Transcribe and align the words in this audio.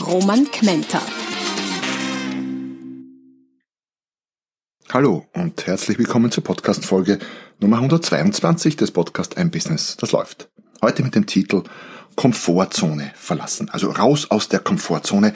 Roman 0.00 0.44
Kmenter. 0.50 1.00
Hallo 4.92 5.26
und 5.32 5.66
herzlich 5.66 5.98
willkommen 5.98 6.30
zur 6.30 6.44
Podcast-Folge 6.44 7.18
Nummer 7.60 7.76
122 7.76 8.76
des 8.76 8.90
Podcast 8.90 9.38
Ein 9.38 9.50
Business, 9.50 9.96
das 9.96 10.12
läuft. 10.12 10.50
Heute 10.82 11.02
mit 11.02 11.14
dem 11.14 11.26
Titel 11.26 11.62
Komfortzone 12.14 13.12
verlassen. 13.14 13.70
Also 13.70 13.90
raus 13.90 14.30
aus 14.30 14.48
der 14.48 14.60
Komfortzone. 14.60 15.32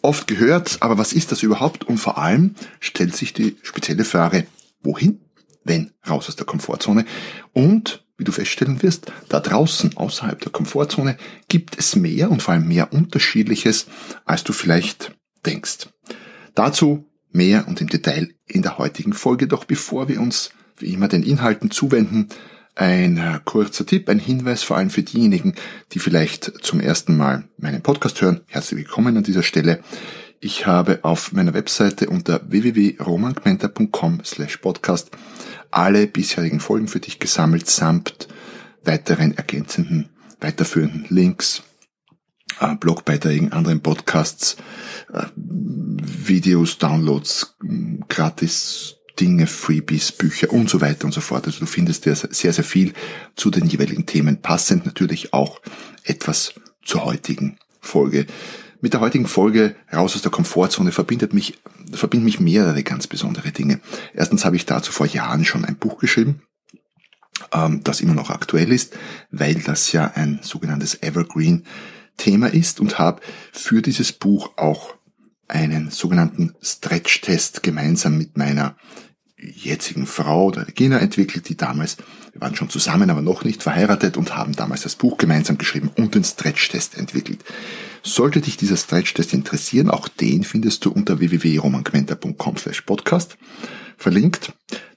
Oft 0.00 0.28
gehört, 0.28 0.78
aber 0.80 0.96
was 0.96 1.12
ist 1.12 1.32
das 1.32 1.42
überhaupt? 1.42 1.84
Und 1.84 1.98
vor 1.98 2.16
allem 2.16 2.54
stellt 2.78 3.16
sich 3.16 3.32
die 3.32 3.56
spezielle 3.62 4.04
Frage, 4.04 4.46
wohin, 4.82 5.20
wenn 5.64 5.92
raus 6.08 6.28
aus 6.28 6.36
der 6.36 6.46
Komfortzone? 6.46 7.04
Und 7.52 8.03
wie 8.16 8.24
du 8.24 8.32
feststellen 8.32 8.82
wirst, 8.82 9.12
da 9.28 9.40
draußen 9.40 9.96
außerhalb 9.96 10.40
der 10.40 10.52
Komfortzone 10.52 11.16
gibt 11.48 11.78
es 11.78 11.96
mehr 11.96 12.30
und 12.30 12.42
vor 12.42 12.54
allem 12.54 12.68
mehr 12.68 12.92
Unterschiedliches, 12.92 13.86
als 14.24 14.44
du 14.44 14.52
vielleicht 14.52 15.12
denkst. 15.44 15.88
Dazu 16.54 17.06
mehr 17.32 17.66
und 17.66 17.80
im 17.80 17.88
Detail 17.88 18.32
in 18.46 18.62
der 18.62 18.78
heutigen 18.78 19.12
Folge. 19.12 19.48
Doch 19.48 19.64
bevor 19.64 20.08
wir 20.08 20.20
uns 20.20 20.50
wie 20.78 20.92
immer 20.92 21.08
den 21.08 21.22
Inhalten 21.22 21.70
zuwenden, 21.70 22.28
ein 22.76 23.18
äh, 23.18 23.40
kurzer 23.44 23.86
Tipp, 23.86 24.08
ein 24.08 24.18
Hinweis 24.18 24.62
vor 24.62 24.76
allem 24.76 24.90
für 24.90 25.02
diejenigen, 25.02 25.54
die 25.92 26.00
vielleicht 26.00 26.64
zum 26.64 26.80
ersten 26.80 27.16
Mal 27.16 27.44
meinen 27.56 27.82
Podcast 27.82 28.20
hören. 28.20 28.40
Herzlich 28.46 28.78
willkommen 28.78 29.16
an 29.16 29.22
dieser 29.22 29.44
Stelle. 29.44 29.80
Ich 30.40 30.66
habe 30.66 30.98
auf 31.02 31.32
meiner 31.32 31.54
Webseite 31.54 32.10
unter 32.10 32.40
www.romangmenta.com 32.50 34.22
slash 34.24 34.56
podcast 34.58 35.10
alle 35.74 36.06
bisherigen 36.06 36.60
Folgen 36.60 36.88
für 36.88 37.00
dich 37.00 37.18
gesammelt, 37.18 37.68
samt 37.68 38.28
weiteren 38.84 39.36
ergänzenden, 39.36 40.08
weiterführenden 40.40 41.06
Links, 41.08 41.62
äh, 42.60 42.76
Blogbeiträgen, 42.76 43.52
anderen 43.52 43.80
Podcasts, 43.80 44.56
äh, 45.12 45.24
Videos, 45.36 46.78
Downloads, 46.78 47.56
gratis 48.08 48.96
Dinge, 49.18 49.46
Freebies, 49.46 50.12
Bücher 50.12 50.52
und 50.52 50.68
so 50.68 50.80
weiter 50.80 51.04
und 51.06 51.12
so 51.12 51.20
fort. 51.20 51.46
Also 51.46 51.60
du 51.60 51.66
findest 51.66 52.04
sehr, 52.04 52.16
sehr, 52.16 52.52
sehr 52.52 52.64
viel 52.64 52.92
zu 53.36 53.50
den 53.50 53.66
jeweiligen 53.66 54.06
Themen, 54.06 54.42
passend 54.42 54.86
natürlich 54.86 55.32
auch 55.32 55.60
etwas 56.02 56.54
zur 56.84 57.04
heutigen 57.04 57.58
Folge. 57.80 58.26
Mit 58.84 58.92
der 58.92 59.00
heutigen 59.00 59.26
Folge 59.26 59.76
raus 59.90 60.14
aus 60.14 60.20
der 60.20 60.30
Komfortzone 60.30 60.92
verbindet 60.92 61.32
mich, 61.32 61.58
verbinden 61.94 62.26
mich 62.26 62.38
mehrere 62.38 62.82
ganz 62.82 63.06
besondere 63.06 63.50
Dinge. 63.50 63.80
Erstens 64.12 64.44
habe 64.44 64.56
ich 64.56 64.66
dazu 64.66 64.92
vor 64.92 65.06
Jahren 65.06 65.46
schon 65.46 65.64
ein 65.64 65.76
Buch 65.76 65.96
geschrieben, 65.96 66.42
ähm, 67.50 67.80
das 67.82 68.02
immer 68.02 68.12
noch 68.12 68.28
aktuell 68.28 68.70
ist, 68.70 68.94
weil 69.30 69.54
das 69.54 69.90
ja 69.92 70.12
ein 70.14 70.40
sogenanntes 70.42 71.02
Evergreen 71.02 71.64
Thema 72.18 72.48
ist 72.48 72.78
und 72.78 72.98
habe 72.98 73.22
für 73.52 73.80
dieses 73.80 74.12
Buch 74.12 74.50
auch 74.56 74.94
einen 75.48 75.90
sogenannten 75.90 76.54
Stretch-Test 76.60 77.62
gemeinsam 77.62 78.18
mit 78.18 78.36
meiner 78.36 78.76
jetzigen 79.38 80.06
Frau, 80.06 80.50
der 80.50 80.68
Regina, 80.68 80.98
entwickelt, 80.98 81.48
die 81.48 81.56
damals, 81.56 81.96
wir 82.32 82.42
waren 82.42 82.54
schon 82.54 82.68
zusammen, 82.68 83.08
aber 83.08 83.22
noch 83.22 83.44
nicht 83.44 83.62
verheiratet 83.62 84.18
und 84.18 84.36
haben 84.36 84.52
damals 84.54 84.82
das 84.82 84.94
Buch 84.94 85.16
gemeinsam 85.16 85.56
geschrieben 85.56 85.90
und 85.96 86.14
den 86.14 86.24
Stretch-Test 86.24 86.98
entwickelt. 86.98 87.42
Sollte 88.06 88.42
dich 88.42 88.58
dieser 88.58 88.76
Stretch-Test 88.76 89.32
interessieren, 89.32 89.88
auch 89.88 90.08
den 90.08 90.44
findest 90.44 90.84
du 90.84 90.90
unter 90.90 91.20
www.romanquenter.com 91.20 92.58
slash 92.58 92.82
podcast 92.82 93.38
verlinkt, 93.96 94.52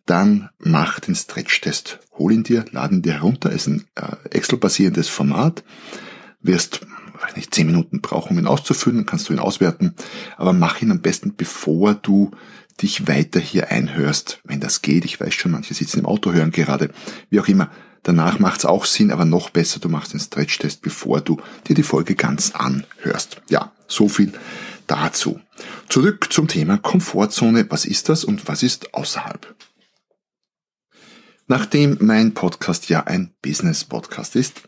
dann 0.06 0.50
mach 0.60 1.00
den 1.00 1.16
Stretch-Test. 1.16 2.00
Hol 2.18 2.34
ihn 2.34 2.44
dir, 2.44 2.66
lad 2.72 2.92
ihn 2.92 3.02
dir 3.02 3.14
herunter, 3.14 3.50
ist 3.52 3.68
ein 3.68 3.86
äh, 3.96 4.30
Excel-basierendes 4.32 5.08
Format, 5.08 5.64
wirst 6.42 6.82
weiß 7.22 7.36
nicht, 7.38 7.56
zehn 7.56 7.68
Minuten 7.68 8.02
brauchen, 8.02 8.34
um 8.34 8.40
ihn 8.40 8.48
auszufüllen, 8.48 9.06
kannst 9.06 9.30
du 9.30 9.34
ihn 9.34 9.40
auswerten, 9.40 9.96
aber 10.36 10.54
mach 10.54 10.82
ihn 10.82 10.92
am 10.92 11.02
besten, 11.02 11.34
bevor 11.36 11.94
du 11.94 12.32
dich 12.82 13.08
weiter 13.08 13.40
hier 13.40 13.72
einhörst, 13.72 14.42
wenn 14.44 14.60
das 14.60 14.82
geht. 14.82 15.06
Ich 15.06 15.20
weiß 15.20 15.34
schon, 15.34 15.52
manche 15.52 15.74
sitzen 15.74 16.00
im 16.00 16.06
Auto, 16.06 16.32
hören 16.32 16.52
gerade, 16.52 16.92
wie 17.30 17.40
auch 17.40 17.48
immer. 17.48 17.72
Danach 18.04 18.40
macht's 18.40 18.66
auch 18.66 18.86
Sinn, 18.86 19.12
aber 19.12 19.26
noch 19.26 19.50
besser, 19.50 19.80
du 19.80 19.90
machst 19.90 20.14
den 20.14 20.20
Stretch-Test, 20.20 20.82
bevor 20.82 21.22
du 21.22 21.42
dir 21.68 21.76
die 21.76 21.84
Folge 21.84 22.16
ganz 22.16 22.52
anhörst. 22.52 23.42
Ja, 23.50 23.72
so 23.88 24.08
viel 24.08 24.34
dazu. 24.88 25.40
Zurück 25.90 26.32
zum 26.32 26.48
Thema 26.48 26.78
Komfortzone. 26.78 27.66
Was 27.70 27.86
ist 27.86 28.10
das 28.10 28.24
und 28.24 28.48
was 28.48 28.64
ist 28.64 28.94
außerhalb? 28.94 29.56
Nachdem 31.48 31.98
mein 32.02 32.34
Podcast 32.34 32.90
ja 32.90 33.04
ein 33.04 33.34
Business-Podcast 33.42 34.36
ist, 34.36 34.64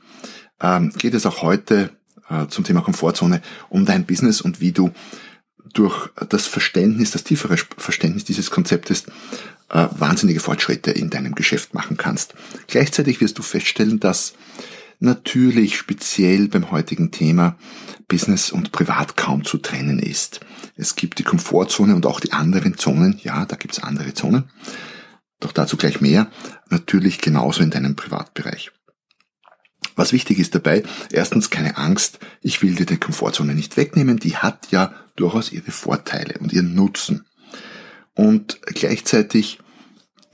ähm, 0.61 0.91
geht 0.97 1.13
es 1.13 1.25
auch 1.25 1.41
heute 1.41 1.91
äh, 2.29 2.47
zum 2.47 2.63
Thema 2.63 2.81
Komfortzone 2.81 3.41
um 3.69 3.85
dein 3.85 4.05
Business 4.05 4.41
und 4.41 4.61
wie 4.61 4.71
du 4.71 4.91
durch 5.73 6.09
das 6.29 6.47
Verständnis, 6.47 7.11
das 7.11 7.23
tiefere 7.23 7.57
Verständnis 7.57 8.23
dieses 8.23 8.49
Konzeptes 8.49 9.05
äh, 9.69 9.87
wahnsinnige 9.91 10.39
Fortschritte 10.39 10.91
in 10.91 11.09
deinem 11.09 11.35
Geschäft 11.35 11.73
machen 11.73 11.97
kannst. 11.97 12.33
Gleichzeitig 12.67 13.21
wirst 13.21 13.37
du 13.37 13.43
feststellen, 13.43 13.99
dass 13.99 14.33
natürlich 14.99 15.77
speziell 15.77 16.47
beim 16.47 16.71
heutigen 16.71 17.11
Thema 17.11 17.57
Business 18.07 18.51
und 18.51 18.71
Privat 18.71 19.15
kaum 19.15 19.45
zu 19.45 19.57
trennen 19.57 19.99
ist. 19.99 20.41
Es 20.75 20.95
gibt 20.95 21.19
die 21.19 21.23
Komfortzone 21.23 21.95
und 21.95 22.05
auch 22.05 22.19
die 22.19 22.33
anderen 22.33 22.77
Zonen. 22.77 23.19
Ja, 23.23 23.45
da 23.45 23.55
gibt 23.55 23.73
es 23.73 23.83
andere 23.83 24.13
Zonen. 24.13 24.49
Doch 25.39 25.51
dazu 25.51 25.77
gleich 25.77 26.01
mehr. 26.01 26.29
Natürlich 26.69 27.19
genauso 27.19 27.63
in 27.63 27.69
deinem 27.69 27.95
Privatbereich. 27.95 28.71
Was 29.95 30.13
wichtig 30.13 30.39
ist 30.39 30.55
dabei, 30.55 30.83
erstens 31.11 31.49
keine 31.49 31.77
Angst, 31.77 32.19
ich 32.41 32.61
will 32.61 32.75
dir 32.75 32.85
die 32.85 32.97
Komfortzone 32.97 33.53
nicht 33.53 33.75
wegnehmen, 33.75 34.17
die 34.17 34.37
hat 34.37 34.71
ja 34.71 34.93
durchaus 35.15 35.51
ihre 35.51 35.71
Vorteile 35.71 36.37
und 36.39 36.53
ihren 36.53 36.73
Nutzen. 36.73 37.25
Und 38.19 38.59
gleichzeitig, 38.65 39.59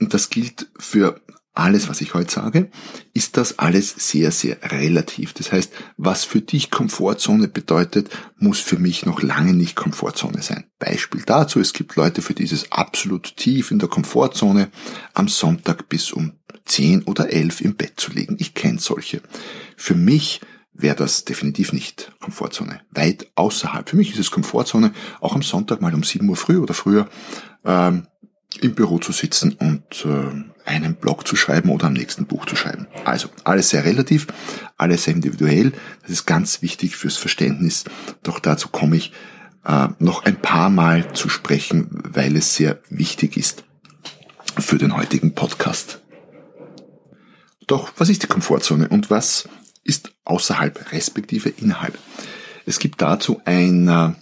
und 0.00 0.12
das 0.12 0.28
gilt 0.28 0.66
für 0.76 1.20
alles, 1.54 1.88
was 1.88 2.00
ich 2.00 2.14
heute 2.14 2.34
sage, 2.34 2.68
ist 3.14 3.36
das 3.36 3.60
alles 3.60 3.94
sehr, 3.96 4.32
sehr 4.32 4.58
relativ. 4.72 5.34
Das 5.34 5.52
heißt, 5.52 5.72
was 5.96 6.24
für 6.24 6.40
dich 6.40 6.72
Komfortzone 6.72 7.46
bedeutet, 7.46 8.10
muss 8.38 8.58
für 8.58 8.76
mich 8.76 9.06
noch 9.06 9.22
lange 9.22 9.54
nicht 9.54 9.76
Komfortzone 9.76 10.42
sein. 10.42 10.64
Beispiel 10.80 11.22
dazu, 11.24 11.60
es 11.60 11.74
gibt 11.74 11.94
Leute, 11.94 12.22
für 12.22 12.34
die 12.34 12.42
ist 12.42 12.52
es 12.52 12.72
absolut 12.72 13.36
tief 13.36 13.70
in 13.70 13.78
der 13.78 13.88
Komfortzone, 13.88 14.68
am 15.14 15.28
Sonntag 15.28 15.88
bis 15.88 16.10
um 16.10 16.32
10 16.64 17.04
oder 17.04 17.30
11 17.30 17.60
im 17.60 17.76
Bett 17.76 18.00
zu 18.00 18.10
liegen. 18.10 18.34
Ich 18.40 18.54
kenne 18.54 18.80
solche. 18.80 19.22
Für 19.76 19.94
mich 19.94 20.40
wäre 20.78 20.96
das 20.96 21.24
definitiv 21.24 21.72
nicht 21.72 22.12
Komfortzone. 22.20 22.80
Weit 22.90 23.30
außerhalb. 23.34 23.88
Für 23.88 23.96
mich 23.96 24.10
ist 24.10 24.18
es 24.18 24.32
Komfortzone, 24.32 24.92
auch 25.20 25.36
am 25.36 25.42
Sonntag 25.42 25.80
mal 25.80 25.94
um 25.94 26.02
7 26.02 26.28
Uhr 26.28 26.36
früh 26.36 26.58
oder 26.58 26.74
früher 26.74 27.08
ähm, 27.66 28.06
im 28.60 28.74
Büro 28.74 28.98
zu 28.98 29.12
sitzen 29.12 29.52
und 29.52 30.06
äh, 30.06 30.68
einen 30.68 30.94
Blog 30.96 31.26
zu 31.26 31.36
schreiben 31.36 31.70
oder 31.70 31.86
am 31.86 31.92
nächsten 31.92 32.26
Buch 32.26 32.46
zu 32.46 32.56
schreiben. 32.56 32.86
Also 33.04 33.28
alles 33.44 33.70
sehr 33.70 33.84
relativ, 33.84 34.26
alles 34.76 35.04
sehr 35.04 35.14
individuell. 35.14 35.72
Das 36.02 36.10
ist 36.10 36.26
ganz 36.26 36.62
wichtig 36.62 36.96
fürs 36.96 37.16
Verständnis. 37.16 37.84
Doch 38.22 38.38
dazu 38.38 38.68
komme 38.68 38.96
ich 38.96 39.12
äh, 39.64 39.88
noch 39.98 40.24
ein 40.24 40.40
paar 40.40 40.70
Mal 40.70 41.12
zu 41.12 41.28
sprechen, 41.28 41.88
weil 41.90 42.36
es 42.36 42.54
sehr 42.54 42.80
wichtig 42.88 43.36
ist 43.36 43.64
für 44.58 44.78
den 44.78 44.96
heutigen 44.96 45.34
Podcast. 45.34 46.00
Doch 47.66 47.92
was 47.96 48.08
ist 48.08 48.22
die 48.22 48.28
Komfortzone 48.28 48.88
und 48.88 49.10
was 49.10 49.48
ist 49.84 50.12
außerhalb 50.24 50.92
respektive 50.92 51.48
innerhalb? 51.48 51.98
Es 52.64 52.78
gibt 52.78 53.02
dazu 53.02 53.40
ein, 53.44 53.88
äh, 53.88 54.12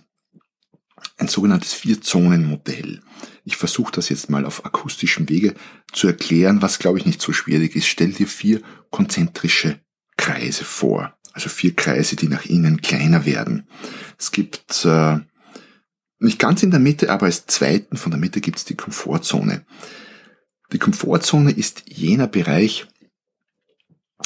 ein 1.17 1.29
sogenanntes 1.29 1.73
Vier-Zonen-Modell. 1.75 3.01
Ich 3.45 3.56
versuche 3.56 3.93
das 3.93 4.09
jetzt 4.09 4.31
mal 4.31 4.45
auf 4.45 4.65
akustischem 4.65 5.29
Wege 5.29 5.55
zu 5.93 6.06
erklären, 6.06 6.62
was 6.62 6.79
glaube 6.79 6.99
ich 6.99 7.06
nicht 7.06 7.21
so 7.21 7.33
schwierig 7.33 7.77
ist. 7.77 7.87
Stell 7.87 8.12
dir 8.12 8.27
vier 8.27 8.61
konzentrische 8.91 9.81
Kreise 10.17 10.65
vor. 10.65 11.17
Also 11.33 11.49
vier 11.49 11.75
Kreise, 11.75 12.17
die 12.17 12.29
nach 12.29 12.45
innen 12.45 12.81
kleiner 12.81 13.27
werden. 13.27 13.69
Es 14.19 14.31
gibt 14.31 14.85
äh, 14.85 15.19
nicht 16.19 16.39
ganz 16.39 16.62
in 16.62 16.71
der 16.71 16.81
Mitte, 16.81 17.11
aber 17.11 17.27
als 17.27 17.47
zweiten 17.47 17.97
von 17.97 18.11
der 18.11 18.21
Mitte 18.21 18.41
gibt 18.41 18.59
es 18.59 18.65
die 18.65 18.77
Komfortzone. 18.77 19.65
Die 20.73 20.79
Komfortzone 20.79 21.50
ist 21.50 21.85
jener 21.87 22.27
Bereich, 22.27 22.87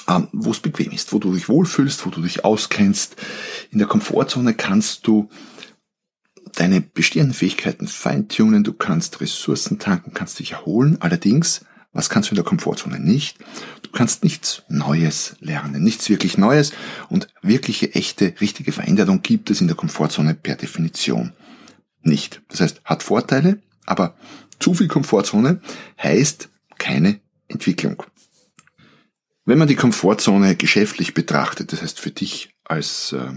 ähm, 0.06 0.28
wo 0.32 0.50
es 0.50 0.60
bequem 0.60 0.92
ist, 0.92 1.12
wo 1.12 1.18
du 1.18 1.34
dich 1.34 1.48
wohlfühlst, 1.48 2.04
wo 2.06 2.10
du 2.10 2.20
dich 2.20 2.44
auskennst. 2.44 3.16
In 3.70 3.78
der 3.78 3.88
Komfortzone 3.88 4.54
kannst 4.54 5.06
du 5.06 5.28
deine 6.58 6.80
bestehenden 6.80 7.34
Fähigkeiten 7.34 7.86
feintunen, 7.86 8.64
du 8.64 8.72
kannst 8.72 9.20
Ressourcen 9.20 9.78
tanken, 9.78 10.12
kannst 10.12 10.38
dich 10.40 10.52
erholen. 10.52 10.96
Allerdings, 11.00 11.64
was 11.92 12.10
kannst 12.10 12.30
du 12.30 12.32
in 12.32 12.36
der 12.36 12.44
Komfortzone 12.44 12.98
nicht? 12.98 13.38
Du 13.82 13.90
kannst 13.90 14.24
nichts 14.24 14.62
Neues 14.68 15.36
lernen, 15.40 15.82
nichts 15.82 16.08
wirklich 16.08 16.36
Neues 16.36 16.72
und 17.08 17.28
wirkliche, 17.42 17.94
echte, 17.94 18.34
richtige 18.40 18.72
Veränderung 18.72 19.22
gibt 19.22 19.50
es 19.50 19.60
in 19.60 19.68
der 19.68 19.76
Komfortzone 19.76 20.34
per 20.34 20.56
Definition 20.56 21.32
nicht. 22.02 22.42
Das 22.48 22.60
heißt, 22.60 22.80
hat 22.84 23.02
Vorteile, 23.04 23.62
aber 23.86 24.16
zu 24.58 24.74
viel 24.74 24.88
Komfortzone 24.88 25.60
heißt 26.02 26.48
keine 26.76 27.20
Entwicklung. 27.46 28.02
Wenn 29.44 29.58
man 29.58 29.68
die 29.68 29.76
Komfortzone 29.76 30.56
geschäftlich 30.56 31.14
betrachtet, 31.14 31.72
das 31.72 31.82
heißt 31.82 32.00
für 32.00 32.10
dich 32.10 32.50
als 32.64 33.12
äh, 33.12 33.32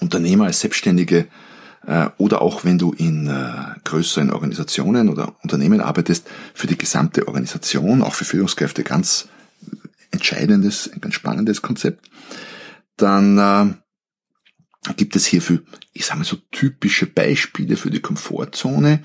Unternehmer, 0.00 0.44
als 0.44 0.60
Selbstständige 0.60 1.26
oder 2.18 2.42
auch 2.42 2.64
wenn 2.64 2.78
du 2.78 2.92
in 2.92 3.28
äh, 3.28 3.52
größeren 3.84 4.30
Organisationen 4.30 5.08
oder 5.08 5.36
Unternehmen 5.42 5.80
arbeitest, 5.80 6.26
für 6.52 6.66
die 6.66 6.78
gesamte 6.78 7.28
Organisation, 7.28 8.02
auch 8.02 8.14
für 8.14 8.24
Führungskräfte 8.24 8.82
ganz 8.82 9.28
entscheidendes, 10.10 10.90
ein 10.92 11.00
ganz 11.00 11.14
spannendes 11.14 11.62
Konzept, 11.62 12.10
dann 12.96 13.38
äh, 13.38 14.92
gibt 14.96 15.16
es 15.16 15.26
hierfür, 15.26 15.62
ich 15.92 16.06
sage 16.06 16.18
mal 16.18 16.24
so 16.24 16.36
typische 16.50 17.06
Beispiele 17.06 17.76
für 17.76 17.90
die 17.90 18.00
Komfortzone, 18.00 19.02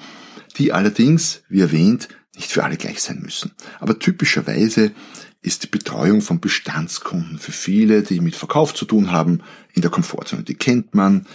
die 0.58 0.74
allerdings, 0.74 1.44
wie 1.50 1.62
erwähnt, 1.62 2.10
nicht 2.36 2.52
für 2.52 2.64
alle 2.64 2.78
gleich 2.78 3.02
sein 3.02 3.20
müssen. 3.22 3.52
Aber 3.80 4.00
typischerweise 4.00 4.92
ist 5.42 5.64
die 5.64 5.68
Betreuung 5.68 6.22
von 6.22 6.40
Bestandskunden 6.40 7.40
für 7.40 7.52
viele, 7.52 8.04
die 8.04 8.22
mit 8.22 8.36
Verkauf 8.36 8.74
zu 8.74 8.86
tun 8.86 9.12
haben, 9.12 9.42
in 9.74 9.82
der 9.82 9.92
Komfortzone. 9.92 10.44
Die 10.44 10.56
kennt 10.56 10.94
man, 10.94 11.26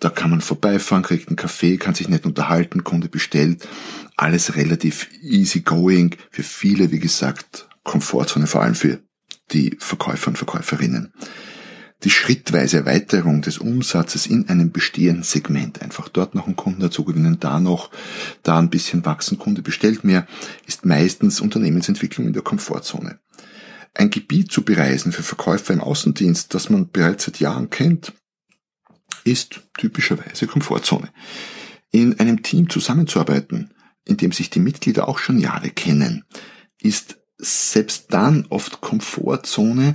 da 0.00 0.08
kann 0.08 0.30
man 0.30 0.40
vorbeifahren, 0.40 1.04
kriegt 1.04 1.28
einen 1.28 1.36
Kaffee, 1.36 1.76
kann 1.76 1.94
sich 1.94 2.08
nicht 2.08 2.24
unterhalten, 2.24 2.84
Kunde 2.84 3.08
bestellt. 3.08 3.68
Alles 4.16 4.56
relativ 4.56 5.08
easy 5.22 5.60
going. 5.60 6.16
Für 6.30 6.42
viele, 6.42 6.90
wie 6.90 6.98
gesagt, 6.98 7.68
Komfortzone, 7.84 8.46
vor 8.46 8.62
allem 8.62 8.74
für 8.74 9.00
die 9.52 9.76
Verkäufer 9.78 10.28
und 10.28 10.38
Verkäuferinnen. 10.38 11.12
Die 12.02 12.10
schrittweise 12.10 12.78
Erweiterung 12.78 13.42
des 13.42 13.58
Umsatzes 13.58 14.24
in 14.24 14.48
einem 14.48 14.72
bestehenden 14.72 15.22
Segment, 15.22 15.82
einfach 15.82 16.08
dort 16.08 16.34
noch 16.34 16.46
einen 16.46 16.56
Kunden 16.56 16.80
dazu 16.80 17.04
gewinnen, 17.04 17.38
da 17.38 17.60
noch, 17.60 17.90
da 18.42 18.58
ein 18.58 18.70
bisschen 18.70 19.04
wachsen, 19.04 19.38
Kunde 19.38 19.60
bestellt 19.60 20.02
mehr, 20.02 20.26
ist 20.66 20.86
meistens 20.86 21.42
Unternehmensentwicklung 21.42 22.26
in 22.26 22.32
der 22.32 22.42
Komfortzone. 22.42 23.18
Ein 23.92 24.08
Gebiet 24.08 24.50
zu 24.50 24.62
bereisen 24.62 25.12
für 25.12 25.22
Verkäufer 25.22 25.74
im 25.74 25.80
Außendienst, 25.80 26.54
das 26.54 26.70
man 26.70 26.88
bereits 26.88 27.24
seit 27.24 27.38
Jahren 27.38 27.68
kennt, 27.68 28.14
ist 29.24 29.60
typischerweise 29.78 30.46
Komfortzone. 30.46 31.10
In 31.90 32.18
einem 32.20 32.42
Team 32.42 32.68
zusammenzuarbeiten, 32.70 33.70
in 34.04 34.16
dem 34.16 34.32
sich 34.32 34.50
die 34.50 34.60
Mitglieder 34.60 35.08
auch 35.08 35.18
schon 35.18 35.38
Jahre 35.38 35.70
kennen, 35.70 36.24
ist 36.80 37.18
selbst 37.38 38.06
dann 38.12 38.46
oft 38.50 38.80
Komfortzone, 38.80 39.94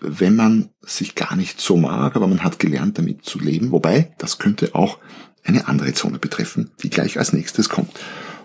wenn 0.00 0.36
man 0.36 0.70
sich 0.82 1.14
gar 1.14 1.34
nicht 1.36 1.60
so 1.60 1.76
mag, 1.76 2.16
aber 2.16 2.26
man 2.26 2.44
hat 2.44 2.58
gelernt, 2.58 2.98
damit 2.98 3.24
zu 3.24 3.38
leben. 3.38 3.72
Wobei, 3.72 4.14
das 4.18 4.38
könnte 4.38 4.74
auch 4.74 4.98
eine 5.42 5.66
andere 5.68 5.92
Zone 5.94 6.18
betreffen, 6.18 6.70
die 6.82 6.90
gleich 6.90 7.18
als 7.18 7.32
nächstes 7.32 7.68
kommt. 7.68 7.92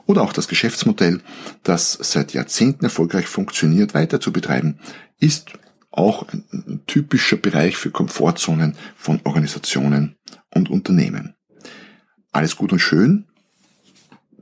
Oder 0.05 0.21
auch 0.21 0.33
das 0.33 0.47
Geschäftsmodell, 0.47 1.21
das 1.63 1.93
seit 2.01 2.33
Jahrzehnten 2.33 2.85
erfolgreich 2.85 3.27
funktioniert, 3.27 3.93
weiter 3.93 4.19
zu 4.19 4.31
betreiben, 4.31 4.79
ist 5.19 5.51
auch 5.91 6.27
ein 6.31 6.83
typischer 6.87 7.37
Bereich 7.37 7.77
für 7.77 7.91
Komfortzonen 7.91 8.75
von 8.95 9.21
Organisationen 9.23 10.17
und 10.53 10.69
Unternehmen. 10.69 11.35
Alles 12.31 12.55
gut 12.55 12.71
und 12.71 12.79
schön. 12.79 13.25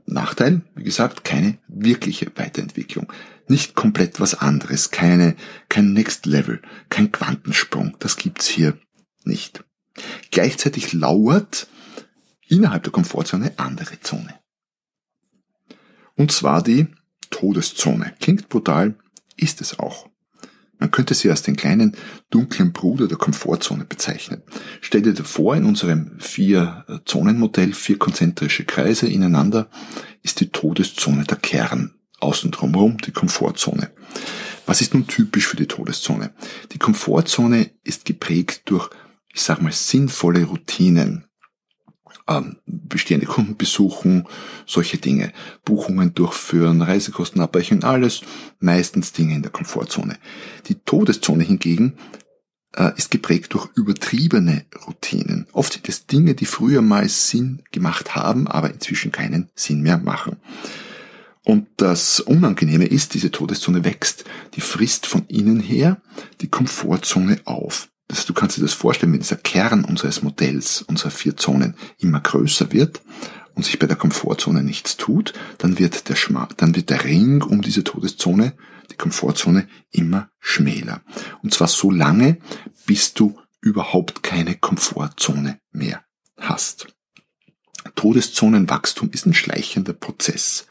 Nachteil, 0.06 0.62
wie 0.74 0.84
gesagt, 0.84 1.24
keine 1.24 1.58
wirkliche 1.68 2.30
Weiterentwicklung. 2.36 3.12
Nicht 3.46 3.74
komplett 3.74 4.20
was 4.20 4.34
anderes, 4.34 4.90
keine, 4.90 5.36
kein 5.68 5.92
Next 5.92 6.26
Level, 6.26 6.60
kein 6.88 7.12
Quantensprung. 7.12 7.96
Das 7.98 8.16
gibt's 8.16 8.46
hier 8.46 8.78
nicht. 9.24 9.64
Gleichzeitig 10.30 10.92
lauert 10.92 11.66
innerhalb 12.46 12.82
der 12.84 12.92
Komfortzone 12.92 13.52
andere 13.58 14.00
Zone. 14.00 14.34
Und 16.14 16.32
zwar 16.32 16.62
die 16.62 16.88
Todeszone. 17.30 18.14
Klingt 18.20 18.48
brutal, 18.48 18.96
ist 19.36 19.60
es 19.60 19.78
auch. 19.78 20.08
Man 20.78 20.90
könnte 20.90 21.14
sie 21.14 21.30
als 21.30 21.42
den 21.42 21.56
kleinen 21.56 21.96
dunklen 22.30 22.72
Bruder 22.72 23.08
der 23.08 23.18
Komfortzone 23.18 23.84
bezeichnen. 23.84 24.42
Stell 24.80 25.02
dir 25.02 25.14
vor, 25.24 25.56
in 25.56 25.64
unserem 25.64 26.12
Vier-Zonen-Modell, 26.18 27.72
vier 27.72 27.98
konzentrische 27.98 28.64
Kreise 28.64 29.08
ineinander, 29.08 29.68
ist 30.22 30.40
die 30.40 30.50
Todeszone 30.50 31.24
der 31.24 31.36
Kern. 31.36 31.94
Außen 32.20 32.50
drumherum 32.50 32.98
die 32.98 33.12
Komfortzone. 33.12 33.90
Was 34.66 34.80
ist 34.80 34.92
nun 34.92 35.06
typisch 35.06 35.46
für 35.46 35.56
die 35.56 35.66
Todeszone? 35.66 36.32
Die 36.72 36.78
Komfortzone 36.78 37.70
ist 37.84 38.04
geprägt 38.04 38.62
durch, 38.66 38.90
ich 39.32 39.42
sag 39.42 39.62
mal, 39.62 39.72
sinnvolle 39.72 40.44
Routinen 40.44 41.27
ähm, 42.28 42.56
bestehende 42.66 43.26
Kunden 43.26 43.56
besuchen, 43.56 44.26
solche 44.66 44.98
Dinge, 44.98 45.32
Buchungen 45.64 46.14
durchführen, 46.14 46.82
Reisekosten 46.82 47.40
abbrechen, 47.40 47.84
alles 47.84 48.22
meistens 48.60 49.12
Dinge 49.12 49.34
in 49.34 49.42
der 49.42 49.50
Komfortzone. 49.50 50.18
Die 50.66 50.76
Todeszone 50.76 51.44
hingegen 51.44 51.94
äh, 52.76 52.92
ist 52.96 53.10
geprägt 53.10 53.54
durch 53.54 53.68
übertriebene 53.74 54.66
Routinen. 54.86 55.46
Oft 55.52 55.72
sind 55.72 55.88
es 55.88 56.06
Dinge, 56.06 56.34
die 56.34 56.46
früher 56.46 56.82
mal 56.82 57.08
Sinn 57.08 57.62
gemacht 57.72 58.14
haben, 58.14 58.46
aber 58.46 58.70
inzwischen 58.70 59.12
keinen 59.12 59.50
Sinn 59.54 59.82
mehr 59.82 59.98
machen. 59.98 60.36
Und 61.44 61.66
das 61.78 62.20
Unangenehme 62.20 62.84
ist, 62.84 63.14
diese 63.14 63.30
Todeszone 63.30 63.82
wächst, 63.84 64.24
die 64.54 64.60
frisst 64.60 65.06
von 65.06 65.24
innen 65.28 65.60
her 65.60 66.00
die 66.42 66.48
Komfortzone 66.48 67.40
auf. 67.46 67.88
Das, 68.08 68.24
du 68.24 68.32
kannst 68.32 68.56
dir 68.56 68.62
das 68.62 68.72
vorstellen, 68.72 69.12
wenn 69.12 69.20
dieser 69.20 69.36
Kern 69.36 69.84
unseres 69.84 70.22
Modells, 70.22 70.82
unserer 70.82 71.10
vier 71.10 71.36
Zonen 71.36 71.76
immer 71.98 72.20
größer 72.20 72.72
wird 72.72 73.02
und 73.54 73.64
sich 73.64 73.78
bei 73.78 73.86
der 73.86 73.96
Komfortzone 73.96 74.62
nichts 74.62 74.96
tut, 74.96 75.34
dann 75.58 75.78
wird 75.78 76.08
der, 76.08 76.16
Schma 76.16 76.48
dann 76.56 76.74
wird 76.74 76.90
der 76.90 77.04
Ring 77.04 77.42
um 77.42 77.60
diese 77.60 77.84
Todeszone, 77.84 78.54
die 78.90 78.96
Komfortzone, 78.96 79.68
immer 79.90 80.30
schmäler. 80.40 81.02
Und 81.42 81.52
zwar 81.52 81.68
so 81.68 81.90
lange, 81.90 82.38
bis 82.86 83.12
du 83.12 83.38
überhaupt 83.60 84.22
keine 84.22 84.56
Komfortzone 84.56 85.60
mehr 85.72 86.02
hast. 86.38 86.88
Todeszonenwachstum 87.94 89.10
ist 89.10 89.26
ein 89.26 89.34
schleichender 89.34 89.92
Prozess. 89.92 90.66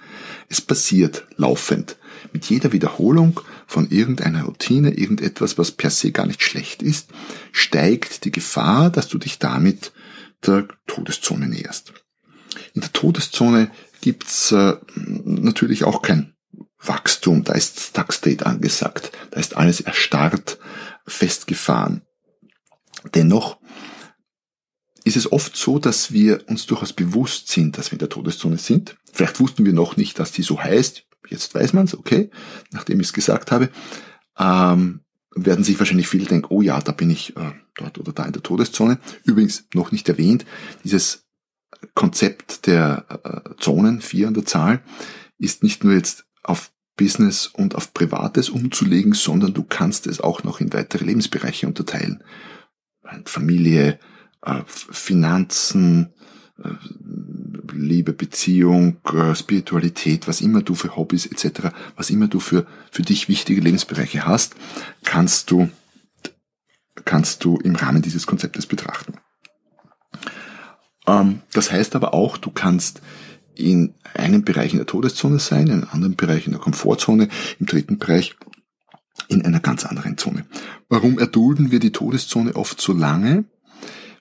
Es 0.49 0.61
passiert 0.61 1.27
laufend. 1.35 1.97
Mit 2.33 2.45
jeder 2.45 2.71
Wiederholung 2.71 3.39
von 3.65 3.89
irgendeiner 3.89 4.43
Routine, 4.43 4.91
irgendetwas, 4.91 5.57
was 5.57 5.71
per 5.71 5.89
se 5.89 6.11
gar 6.11 6.25
nicht 6.25 6.41
schlecht 6.41 6.81
ist, 6.81 7.09
steigt 7.51 8.25
die 8.25 8.31
Gefahr, 8.31 8.89
dass 8.89 9.07
du 9.07 9.17
dich 9.17 9.39
damit 9.39 9.91
der 10.45 10.67
Todeszone 10.85 11.47
näherst. 11.47 11.93
In 12.73 12.81
der 12.81 12.93
Todeszone 12.93 13.71
gibt's 14.01 14.51
äh, 14.51 14.75
natürlich 14.95 15.83
auch 15.83 16.01
kein 16.01 16.33
Wachstum, 16.79 17.43
da 17.43 17.53
ist 17.53 17.79
Stuck 17.79 18.13
State 18.13 18.45
angesagt, 18.45 19.11
da 19.31 19.39
ist 19.39 19.57
alles 19.57 19.81
erstarrt, 19.81 20.59
festgefahren. 21.05 22.03
Dennoch 23.15 23.57
ist 25.03 25.17
es 25.17 25.31
oft 25.31 25.55
so, 25.55 25.79
dass 25.79 26.11
wir 26.11 26.47
uns 26.47 26.65
durchaus 26.65 26.93
bewusst 26.93 27.47
sind, 27.47 27.77
dass 27.77 27.87
wir 27.87 27.93
in 27.93 27.99
der 27.99 28.09
Todeszone 28.09 28.57
sind. 28.57 28.97
Vielleicht 29.11 29.39
wussten 29.39 29.65
wir 29.65 29.73
noch 29.73 29.97
nicht, 29.97 30.19
dass 30.19 30.31
die 30.31 30.43
so 30.43 30.61
heißt. 30.61 31.06
Jetzt 31.29 31.53
weiß 31.53 31.73
man 31.73 31.85
es, 31.85 31.97
okay, 31.97 32.29
nachdem 32.71 32.99
ich 32.99 33.07
es 33.07 33.13
gesagt 33.13 33.51
habe. 33.51 33.69
Ähm, 34.37 35.01
werden 35.35 35.63
sich 35.63 35.77
wahrscheinlich 35.77 36.07
viele 36.07 36.25
denken, 36.25 36.47
oh 36.49 36.61
ja, 36.61 36.79
da 36.79 36.91
bin 36.91 37.09
ich 37.09 37.35
äh, 37.37 37.51
dort 37.75 37.99
oder 37.99 38.11
da 38.11 38.25
in 38.25 38.33
der 38.33 38.43
Todeszone. 38.43 38.99
Übrigens 39.23 39.67
noch 39.73 39.91
nicht 39.91 40.09
erwähnt, 40.09 40.45
dieses 40.83 41.27
Konzept 41.93 42.65
der 42.65 43.05
äh, 43.23 43.55
Zonen, 43.59 44.01
vier 44.01 44.27
an 44.27 44.33
der 44.33 44.45
Zahl, 44.45 44.81
ist 45.37 45.63
nicht 45.63 45.83
nur 45.83 45.93
jetzt 45.93 46.25
auf 46.43 46.71
Business 46.95 47.47
und 47.47 47.75
auf 47.75 47.93
Privates 47.93 48.49
umzulegen, 48.49 49.13
sondern 49.13 49.53
du 49.53 49.63
kannst 49.63 50.07
es 50.07 50.19
auch 50.19 50.43
noch 50.43 50.59
in 50.59 50.73
weitere 50.73 51.05
Lebensbereiche 51.05 51.67
unterteilen. 51.67 52.23
Familie, 53.25 53.99
äh, 54.41 54.61
Finanzen, 54.65 56.13
äh, 56.57 56.69
Liebe, 57.77 58.13
Beziehung, 58.13 58.97
äh, 59.13 59.35
Spiritualität, 59.35 60.27
was 60.27 60.41
immer 60.41 60.61
du 60.61 60.75
für 60.75 60.95
Hobbys 60.95 61.25
etc., 61.25 61.69
was 61.95 62.09
immer 62.09 62.27
du 62.27 62.39
für, 62.39 62.65
für 62.91 63.03
dich 63.03 63.29
wichtige 63.29 63.61
Lebensbereiche 63.61 64.25
hast, 64.25 64.55
kannst 65.03 65.51
du, 65.51 65.69
kannst 67.05 67.43
du 67.43 67.57
im 67.57 67.75
Rahmen 67.75 68.01
dieses 68.01 68.27
Konzeptes 68.27 68.65
betrachten. 68.65 69.15
Ähm, 71.07 71.41
das 71.53 71.71
heißt 71.71 71.95
aber 71.95 72.13
auch, 72.13 72.37
du 72.37 72.51
kannst 72.51 73.01
in 73.55 73.95
einem 74.13 74.43
Bereich 74.43 74.73
in 74.73 74.77
der 74.77 74.85
Todeszone 74.85 75.39
sein, 75.39 75.67
in 75.67 75.73
einem 75.73 75.89
anderen 75.91 76.15
Bereich 76.15 76.45
in 76.45 76.51
der 76.51 76.61
Komfortzone, 76.61 77.27
im 77.59 77.65
dritten 77.65 77.97
Bereich 77.97 78.35
in 79.27 79.43
einer 79.43 79.59
ganz 79.59 79.85
anderen 79.85 80.17
Zone. 80.17 80.45
Warum 80.89 81.17
erdulden 81.17 81.71
wir 81.71 81.79
die 81.79 81.91
Todeszone 81.91 82.55
oft 82.55 82.79
so 82.79 82.93
lange? 82.93 83.45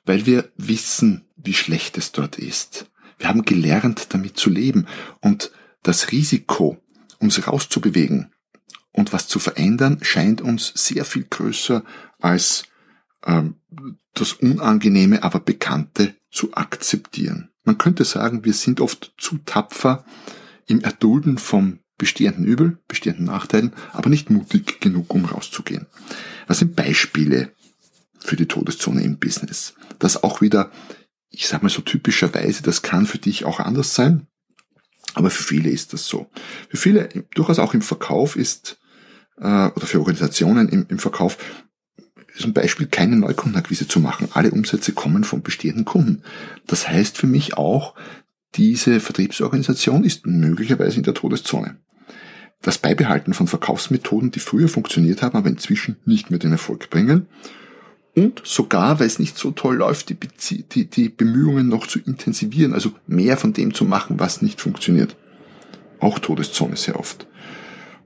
Weil 0.04 0.24
wir 0.26 0.50
wissen, 0.56 1.26
wie 1.36 1.54
schlecht 1.54 1.98
es 1.98 2.12
dort 2.12 2.38
ist. 2.38 2.86
Wir 3.18 3.28
haben 3.28 3.44
gelernt, 3.44 4.14
damit 4.14 4.36
zu 4.36 4.50
leben 4.50 4.86
und 5.20 5.50
das 5.82 6.12
Risiko, 6.12 6.78
uns 7.18 7.46
rauszubewegen 7.46 8.32
und 8.92 9.12
was 9.12 9.28
zu 9.28 9.38
verändern, 9.38 9.98
scheint 10.02 10.40
uns 10.40 10.72
sehr 10.74 11.04
viel 11.04 11.24
größer 11.24 11.84
als 12.20 12.64
ähm, 13.24 13.56
das 14.14 14.32
Unangenehme, 14.32 15.22
aber 15.22 15.40
Bekannte 15.40 16.14
zu 16.30 16.54
akzeptieren. 16.54 17.50
Man 17.64 17.78
könnte 17.78 18.04
sagen, 18.04 18.44
wir 18.44 18.54
sind 18.54 18.80
oft 18.80 19.14
zu 19.18 19.38
tapfer 19.38 20.04
im 20.66 20.80
Erdulden 20.80 21.38
vom 21.38 21.80
bestehenden 21.98 22.44
Übel, 22.44 22.78
bestehenden 22.88 23.26
Nachteilen, 23.26 23.72
aber 23.92 24.10
nicht 24.10 24.30
mutig 24.30 24.80
genug, 24.80 25.12
um 25.14 25.24
rauszugehen. 25.24 25.86
Was 26.46 26.58
sind 26.58 26.76
Beispiele 26.76 27.52
für 28.18 28.36
die 28.36 28.46
Todeszone 28.46 29.02
im 29.02 29.18
Business? 29.18 29.74
Das 29.98 30.22
auch 30.22 30.40
wieder, 30.40 30.70
ich 31.30 31.48
sag 31.48 31.62
mal 31.62 31.68
so 31.68 31.82
typischerweise, 31.82 32.62
das 32.62 32.82
kann 32.82 33.06
für 33.06 33.18
dich 33.18 33.44
auch 33.44 33.60
anders 33.60 33.94
sein, 33.94 34.26
aber 35.14 35.30
für 35.30 35.42
viele 35.42 35.70
ist 35.70 35.92
das 35.92 36.06
so. 36.06 36.30
Für 36.68 36.76
viele, 36.76 37.08
durchaus 37.34 37.58
auch 37.58 37.74
im 37.74 37.82
Verkauf 37.82 38.36
ist, 38.36 38.78
äh, 39.38 39.68
oder 39.68 39.86
für 39.86 39.98
Organisationen 39.98 40.68
im, 40.68 40.86
im 40.88 40.98
Verkauf, 40.98 41.38
zum 42.38 42.52
Beispiel 42.52 42.86
keine 42.86 43.16
Neukundenakquise 43.16 43.88
zu 43.88 43.98
machen. 43.98 44.28
Alle 44.32 44.50
Umsätze 44.50 44.92
kommen 44.92 45.24
von 45.24 45.42
bestehenden 45.42 45.86
Kunden. 45.86 46.22
Das 46.66 46.86
heißt 46.88 47.16
für 47.16 47.26
mich 47.26 47.56
auch, 47.56 47.94
diese 48.54 49.00
Vertriebsorganisation 49.00 50.04
ist 50.04 50.26
möglicherweise 50.26 50.98
in 50.98 51.02
der 51.02 51.14
Todeszone 51.14 51.78
das 52.62 52.78
Beibehalten 52.78 53.34
von 53.34 53.46
Verkaufsmethoden, 53.46 54.30
die 54.30 54.40
früher 54.40 54.68
funktioniert 54.68 55.22
haben, 55.22 55.36
aber 55.36 55.48
inzwischen 55.48 55.96
nicht 56.04 56.30
mehr 56.30 56.38
den 56.38 56.52
Erfolg 56.52 56.90
bringen. 56.90 57.26
Und 58.16 58.40
sogar, 58.44 58.98
weil 58.98 59.06
es 59.06 59.18
nicht 59.18 59.36
so 59.36 59.50
toll 59.50 59.76
läuft, 59.76 60.08
die, 60.08 60.62
die, 60.62 60.86
die 60.86 61.08
Bemühungen 61.10 61.68
noch 61.68 61.86
zu 61.86 61.98
intensivieren, 61.98 62.72
also 62.72 62.92
mehr 63.06 63.36
von 63.36 63.52
dem 63.52 63.74
zu 63.74 63.84
machen, 63.84 64.18
was 64.18 64.40
nicht 64.40 64.58
funktioniert. 64.58 65.16
Auch 66.00 66.18
Todeszone 66.18 66.76
sehr 66.76 66.98
oft. 66.98 67.26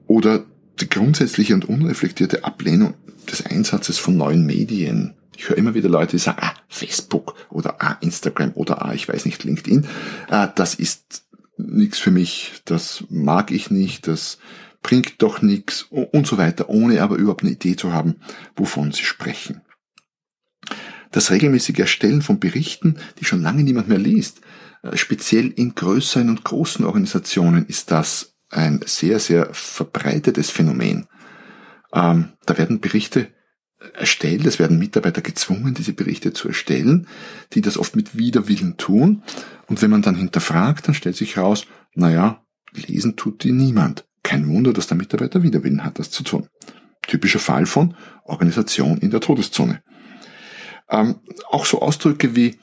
Oder 0.07 0.43
die 0.81 0.89
grundsätzliche 0.89 1.53
und 1.53 1.63
unreflektierte 1.63 2.43
Ablehnung 2.43 2.95
des 3.31 3.45
Einsatzes 3.45 3.99
von 3.99 4.17
neuen 4.17 4.45
Medien. 4.45 5.13
Ich 5.37 5.47
höre 5.47 5.57
immer 5.57 5.75
wieder 5.75 5.87
Leute, 5.87 6.17
die 6.17 6.21
sagen, 6.21 6.39
ah, 6.41 6.53
Facebook 6.67 7.35
oder 7.49 7.81
ah, 7.81 7.97
Instagram 8.01 8.51
oder 8.55 8.85
ah, 8.85 8.93
ich 8.93 9.07
weiß 9.07 9.25
nicht, 9.25 9.45
LinkedIn. 9.45 9.87
Ah, 10.29 10.47
das 10.47 10.75
ist 10.75 11.23
nichts 11.55 11.99
für 11.99 12.11
mich, 12.11 12.61
das 12.65 13.05
mag 13.09 13.51
ich 13.51 13.71
nicht, 13.71 14.07
das 14.07 14.39
bringt 14.83 15.21
doch 15.21 15.41
nichts 15.41 15.83
und 15.83 16.27
so 16.27 16.37
weiter, 16.37 16.67
ohne 16.69 17.01
aber 17.01 17.15
überhaupt 17.15 17.43
eine 17.43 17.51
Idee 17.51 17.77
zu 17.77 17.93
haben, 17.93 18.15
wovon 18.57 18.91
sie 18.91 19.03
sprechen. 19.03 19.61
Das 21.11 21.31
regelmäßige 21.31 21.79
Erstellen 21.79 22.21
von 22.21 22.39
Berichten, 22.39 22.97
die 23.19 23.25
schon 23.25 23.41
lange 23.41 23.63
niemand 23.63 23.87
mehr 23.87 23.99
liest, 23.99 24.41
äh, 24.83 24.97
speziell 24.97 25.47
in 25.47 25.75
größeren 25.75 26.29
und 26.29 26.43
großen 26.43 26.85
Organisationen 26.85 27.65
ist 27.65 27.91
das 27.91 28.35
ein 28.49 28.81
sehr, 28.85 29.19
sehr 29.19 29.49
verbreitetes 29.53 30.49
Phänomen. 30.49 31.07
Ähm, 31.93 32.29
da 32.45 32.57
werden 32.57 32.79
Berichte 32.79 33.27
erstellt. 33.93 34.45
Es 34.45 34.59
werden 34.59 34.79
Mitarbeiter 34.79 35.21
gezwungen, 35.21 35.73
diese 35.73 35.93
Berichte 35.93 36.33
zu 36.33 36.47
erstellen, 36.47 37.07
die 37.53 37.61
das 37.61 37.77
oft 37.77 37.95
mit 37.95 38.17
Widerwillen 38.17 38.77
tun. 38.77 39.23
Und 39.67 39.81
wenn 39.81 39.91
man 39.91 40.01
dann 40.01 40.15
hinterfragt, 40.15 40.87
dann 40.87 40.95
stellt 40.95 41.15
sich 41.15 41.35
heraus, 41.35 41.65
naja, 41.93 42.43
lesen 42.73 43.15
tut 43.15 43.43
die 43.43 43.51
niemand. 43.51 44.05
Kein 44.23 44.47
Wunder, 44.47 44.73
dass 44.73 44.87
der 44.87 44.97
Mitarbeiter 44.97 45.43
Widerwillen 45.43 45.83
hat, 45.83 45.99
das 45.99 46.11
zu 46.11 46.23
tun. 46.23 46.47
Typischer 47.07 47.39
Fall 47.39 47.65
von 47.65 47.95
Organisation 48.23 48.99
in 48.99 49.09
der 49.09 49.19
Todeszone. 49.19 49.81
Ähm, 50.91 51.15
auch 51.49 51.65
so 51.65 51.81
Ausdrücke 51.81 52.35
wie, 52.35 52.57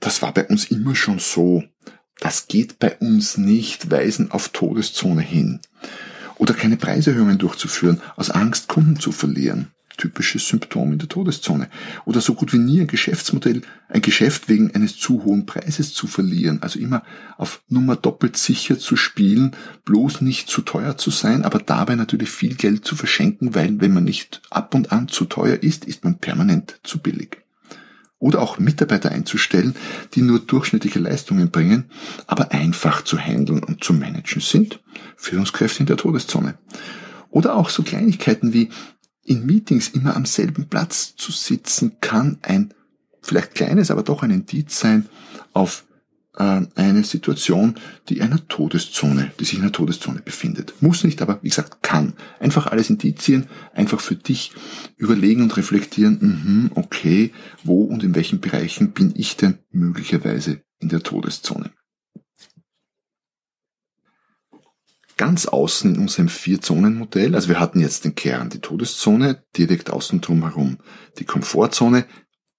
das 0.00 0.22
war 0.22 0.32
bei 0.32 0.46
uns 0.46 0.70
immer 0.70 0.94
schon 0.94 1.18
so, 1.18 1.62
das 2.20 2.48
geht 2.48 2.78
bei 2.78 2.96
uns 2.96 3.36
nicht, 3.38 3.90
weisen 3.90 4.30
auf 4.30 4.48
Todeszone 4.48 5.22
hin. 5.22 5.60
Oder 6.36 6.54
keine 6.54 6.76
Preiserhöhungen 6.76 7.38
durchzuführen, 7.38 8.00
aus 8.16 8.30
Angst, 8.30 8.68
Kunden 8.68 8.98
zu 8.98 9.12
verlieren 9.12 9.74
typisches 9.96 10.48
Symptom 10.48 10.92
in 10.92 10.98
der 10.98 11.08
Todeszone. 11.08 11.68
Oder 12.04 12.20
so 12.20 12.34
gut 12.34 12.52
wie 12.52 12.58
nie 12.58 12.80
ein 12.80 12.86
Geschäftsmodell, 12.86 13.62
ein 13.88 14.02
Geschäft 14.02 14.48
wegen 14.48 14.74
eines 14.74 14.96
zu 14.96 15.24
hohen 15.24 15.46
Preises 15.46 15.94
zu 15.94 16.06
verlieren. 16.06 16.62
Also 16.62 16.78
immer 16.78 17.02
auf 17.36 17.62
Nummer 17.68 17.96
doppelt 17.96 18.36
sicher 18.36 18.78
zu 18.78 18.96
spielen, 18.96 19.52
bloß 19.84 20.20
nicht 20.20 20.48
zu 20.48 20.62
teuer 20.62 20.96
zu 20.96 21.10
sein, 21.10 21.44
aber 21.44 21.58
dabei 21.58 21.94
natürlich 21.94 22.30
viel 22.30 22.54
Geld 22.54 22.84
zu 22.84 22.96
verschenken, 22.96 23.54
weil 23.54 23.80
wenn 23.80 23.94
man 23.94 24.04
nicht 24.04 24.42
ab 24.50 24.74
und 24.74 24.92
an 24.92 25.08
zu 25.08 25.24
teuer 25.26 25.62
ist, 25.62 25.84
ist 25.84 26.04
man 26.04 26.18
permanent 26.18 26.80
zu 26.82 26.98
billig. 26.98 27.43
Oder 28.24 28.40
auch 28.40 28.58
Mitarbeiter 28.58 29.12
einzustellen, 29.12 29.76
die 30.14 30.22
nur 30.22 30.38
durchschnittliche 30.38 30.98
Leistungen 30.98 31.50
bringen, 31.50 31.90
aber 32.26 32.52
einfach 32.52 33.04
zu 33.04 33.18
handeln 33.18 33.62
und 33.62 33.84
zu 33.84 33.92
managen 33.92 34.40
sind. 34.40 34.80
Führungskräfte 35.18 35.80
in 35.80 35.86
der 35.86 35.98
Todeszone. 35.98 36.56
Oder 37.28 37.54
auch 37.54 37.68
so 37.68 37.82
Kleinigkeiten 37.82 38.54
wie 38.54 38.70
in 39.24 39.44
Meetings 39.44 39.88
immer 39.88 40.16
am 40.16 40.24
selben 40.24 40.70
Platz 40.70 41.14
zu 41.16 41.32
sitzen, 41.32 41.98
kann 42.00 42.38
ein 42.40 42.72
vielleicht 43.20 43.54
kleines, 43.54 43.90
aber 43.90 44.02
doch 44.02 44.22
ein 44.22 44.30
Indiz 44.30 44.80
sein 44.80 45.06
auf 45.52 45.84
eine 46.36 47.04
Situation, 47.04 47.76
die 48.08 48.20
einer 48.20 48.46
Todeszone, 48.48 49.30
die 49.38 49.44
sich 49.44 49.54
in 49.54 49.62
einer 49.62 49.72
Todeszone 49.72 50.20
befindet. 50.20 50.74
Muss 50.80 51.04
nicht, 51.04 51.22
aber 51.22 51.38
wie 51.42 51.48
gesagt, 51.48 51.82
kann. 51.82 52.14
Einfach 52.40 52.66
alles 52.66 52.90
Indizien, 52.90 53.46
einfach 53.72 54.00
für 54.00 54.16
dich 54.16 54.52
überlegen 54.96 55.42
und 55.42 55.56
reflektieren, 55.56 56.70
mh, 56.74 56.80
okay, 56.80 57.32
wo 57.62 57.84
und 57.84 58.02
in 58.02 58.14
welchen 58.14 58.40
Bereichen 58.40 58.92
bin 58.92 59.12
ich 59.16 59.36
denn 59.36 59.58
möglicherweise 59.70 60.62
in 60.80 60.88
der 60.88 61.02
Todeszone. 61.02 61.70
ganz 65.16 65.46
außen 65.46 65.94
in 65.94 66.00
unserem 66.00 66.28
Vier-Zonen-Modell, 66.28 67.34
also 67.34 67.48
wir 67.48 67.60
hatten 67.60 67.80
jetzt 67.80 68.04
den 68.04 68.14
Kern, 68.14 68.50
die 68.50 68.58
Todeszone, 68.58 69.44
direkt 69.56 69.90
außen 69.90 70.20
drumherum 70.20 70.78
die 71.18 71.24
Komfortzone, 71.24 72.06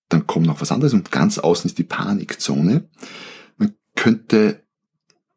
dann 0.10 0.28
kommt 0.28 0.46
noch 0.46 0.62
was 0.62 0.72
anderes 0.72 0.94
und 0.94 1.12
ganz 1.12 1.38
außen 1.38 1.70
ist 1.70 1.78
die 1.78 1.84
Panikzone. 1.84 2.90
Könnte 4.06 4.62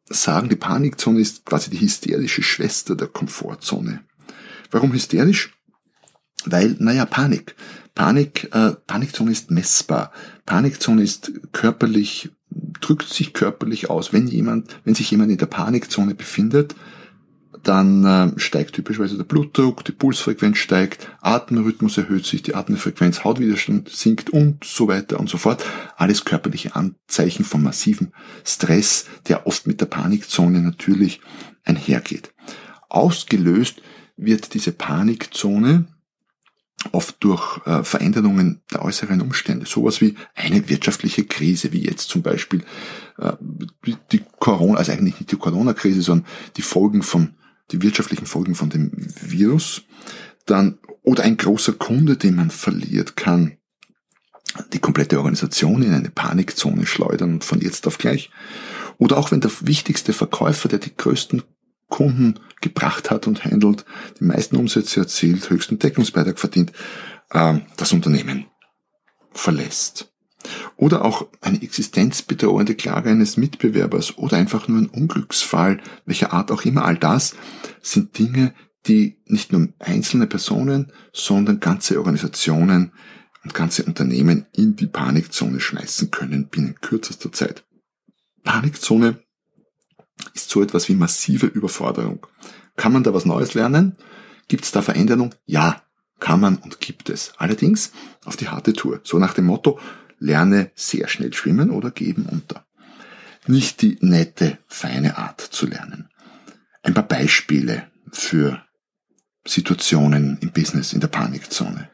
sagen, 0.05 0.47
die 0.47 0.55
Panikzone 0.55 1.19
ist 1.19 1.43
quasi 1.43 1.71
die 1.71 1.81
hysterische 1.81 2.43
Schwester 2.43 2.95
der 2.95 3.07
Komfortzone. 3.07 4.01
Warum 4.69 4.93
hysterisch? 4.93 5.57
Weil, 6.45 6.75
naja, 6.77 7.07
Panik. 7.07 7.55
Panik, 7.95 8.47
äh, 8.53 8.73
Panikzone 8.85 9.31
ist 9.31 9.49
messbar. 9.49 10.11
Panikzone 10.45 11.01
ist 11.01 11.31
körperlich, 11.51 12.29
drückt 12.79 13.09
sich 13.09 13.33
körperlich 13.33 13.89
aus. 13.89 14.13
Wenn 14.13 14.27
jemand, 14.27 14.79
wenn 14.83 14.93
sich 14.93 15.09
jemand 15.09 15.31
in 15.31 15.39
der 15.39 15.47
Panikzone 15.47 16.13
befindet, 16.13 16.75
dann 17.63 18.05
äh, 18.05 18.39
steigt 18.39 18.75
typischerweise 18.75 19.17
der 19.17 19.23
Blutdruck, 19.23 19.83
die 19.85 19.91
Pulsfrequenz 19.91 20.57
steigt, 20.57 21.09
Atemrhythmus 21.21 21.97
erhöht 21.97 22.25
sich, 22.25 22.41
die 22.41 22.55
Atemfrequenz, 22.55 23.23
Hautwiderstand 23.23 23.89
sinkt 23.89 24.29
und 24.29 24.63
so 24.63 24.87
weiter 24.87 25.19
und 25.19 25.29
so 25.29 25.37
fort. 25.37 25.63
Alles 25.97 26.25
körperliche 26.25 26.75
Anzeichen 26.75 27.43
von 27.43 27.63
massivem 27.63 28.11
Stress, 28.45 29.05
der 29.27 29.47
oft 29.47 29.67
mit 29.67 29.81
der 29.81 29.87
Panikzone 29.87 30.61
natürlich 30.61 31.21
einhergeht. 31.63 32.33
Ausgelöst 32.89 33.81
wird 34.17 34.53
diese 34.53 34.71
Panikzone 34.71 35.87
oft 36.91 37.17
durch 37.19 37.65
äh, 37.65 37.83
Veränderungen 37.83 38.61
der 38.71 38.83
äußeren 38.83 39.21
Umstände. 39.21 39.65
Sowas 39.65 40.01
wie 40.01 40.15
eine 40.35 40.69
wirtschaftliche 40.69 41.25
Krise, 41.25 41.73
wie 41.73 41.83
jetzt 41.83 42.09
zum 42.09 42.21
Beispiel 42.21 42.63
äh, 43.17 43.33
die 44.11 44.23
Corona, 44.39 44.79
also 44.79 44.91
eigentlich 44.91 45.19
nicht 45.19 45.31
die 45.31 45.37
Corona-Krise, 45.37 46.01
sondern 46.01 46.27
die 46.55 46.61
Folgen 46.61 47.03
von 47.03 47.35
die 47.71 47.81
wirtschaftlichen 47.81 48.25
Folgen 48.25 48.55
von 48.55 48.69
dem 48.69 48.91
Virus, 48.95 49.83
dann 50.45 50.79
oder 51.03 51.23
ein 51.23 51.37
großer 51.37 51.73
Kunde, 51.73 52.17
den 52.17 52.35
man 52.35 52.49
verliert, 52.49 53.15
kann 53.15 53.57
die 54.73 54.79
komplette 54.79 55.17
Organisation 55.17 55.83
in 55.83 55.93
eine 55.93 56.09
Panikzone 56.09 56.85
schleudern 56.85 57.33
und 57.33 57.43
von 57.43 57.61
jetzt 57.61 57.87
auf 57.87 57.97
gleich. 57.97 58.31
Oder 58.97 59.17
auch 59.17 59.31
wenn 59.31 59.41
der 59.41 59.51
wichtigste 59.61 60.13
Verkäufer, 60.13 60.67
der 60.67 60.79
die 60.79 60.95
größten 60.95 61.43
Kunden 61.87 62.39
gebracht 62.61 63.11
hat 63.11 63.27
und 63.27 63.45
handelt, 63.45 63.85
die 64.19 64.25
meisten 64.25 64.55
Umsätze 64.55 64.99
erzielt, 64.99 65.49
höchsten 65.49 65.79
Deckungsbeitrag 65.79 66.39
verdient, 66.39 66.71
äh, 67.31 67.59
das 67.77 67.93
Unternehmen 67.93 68.45
verlässt. 69.31 70.11
Oder 70.75 71.05
auch 71.05 71.27
eine 71.41 71.61
existenzbedrohende 71.61 72.75
Klage 72.75 73.09
eines 73.09 73.37
Mitbewerbers 73.37 74.17
oder 74.17 74.37
einfach 74.37 74.67
nur 74.67 74.79
ein 74.79 74.89
Unglücksfall, 74.89 75.81
welcher 76.05 76.33
Art 76.33 76.51
auch 76.51 76.63
immer. 76.63 76.85
All 76.85 76.97
das 76.97 77.35
sind 77.81 78.17
Dinge, 78.17 78.53
die 78.87 79.17
nicht 79.25 79.51
nur 79.51 79.69
einzelne 79.79 80.27
Personen, 80.27 80.91
sondern 81.13 81.59
ganze 81.59 81.97
Organisationen 81.97 82.91
und 83.43 83.53
ganze 83.53 83.83
Unternehmen 83.83 84.45
in 84.53 84.75
die 84.75 84.87
Panikzone 84.87 85.59
schmeißen 85.59 86.11
können 86.11 86.47
binnen 86.47 86.75
kürzester 86.81 87.31
Zeit. 87.31 87.65
Panikzone 88.43 89.21
ist 90.33 90.49
so 90.49 90.61
etwas 90.61 90.89
wie 90.89 90.95
massive 90.95 91.45
Überforderung. 91.45 92.25
Kann 92.75 92.93
man 92.93 93.03
da 93.03 93.13
was 93.13 93.25
Neues 93.25 93.53
lernen? 93.53 93.97
Gibt 94.47 94.65
es 94.65 94.71
da 94.71 94.81
Veränderung? 94.81 95.35
Ja, 95.45 95.81
kann 96.19 96.39
man 96.39 96.57
und 96.57 96.79
gibt 96.79 97.09
es. 97.09 97.33
Allerdings 97.37 97.91
auf 98.25 98.35
die 98.35 98.49
harte 98.49 98.73
Tour. 98.73 98.99
So 99.03 99.19
nach 99.19 99.33
dem 99.33 99.45
Motto, 99.45 99.79
lerne 100.19 100.71
sehr 100.75 101.07
schnell 101.07 101.33
schwimmen 101.33 101.71
oder 101.71 101.91
geben 101.91 102.25
unter. 102.25 102.65
Nicht 103.47 103.81
die 103.81 103.97
nette, 104.01 104.59
feine 104.67 105.17
Art 105.17 105.41
zu 105.41 105.65
lernen. 105.65 106.09
Ein 106.83 106.93
paar 106.93 107.07
Beispiele 107.07 107.87
für 108.11 108.61
Situationen 109.45 110.37
im 110.41 110.51
Business, 110.51 110.93
in 110.93 110.99
der 110.99 111.07
Panikzone. 111.07 111.89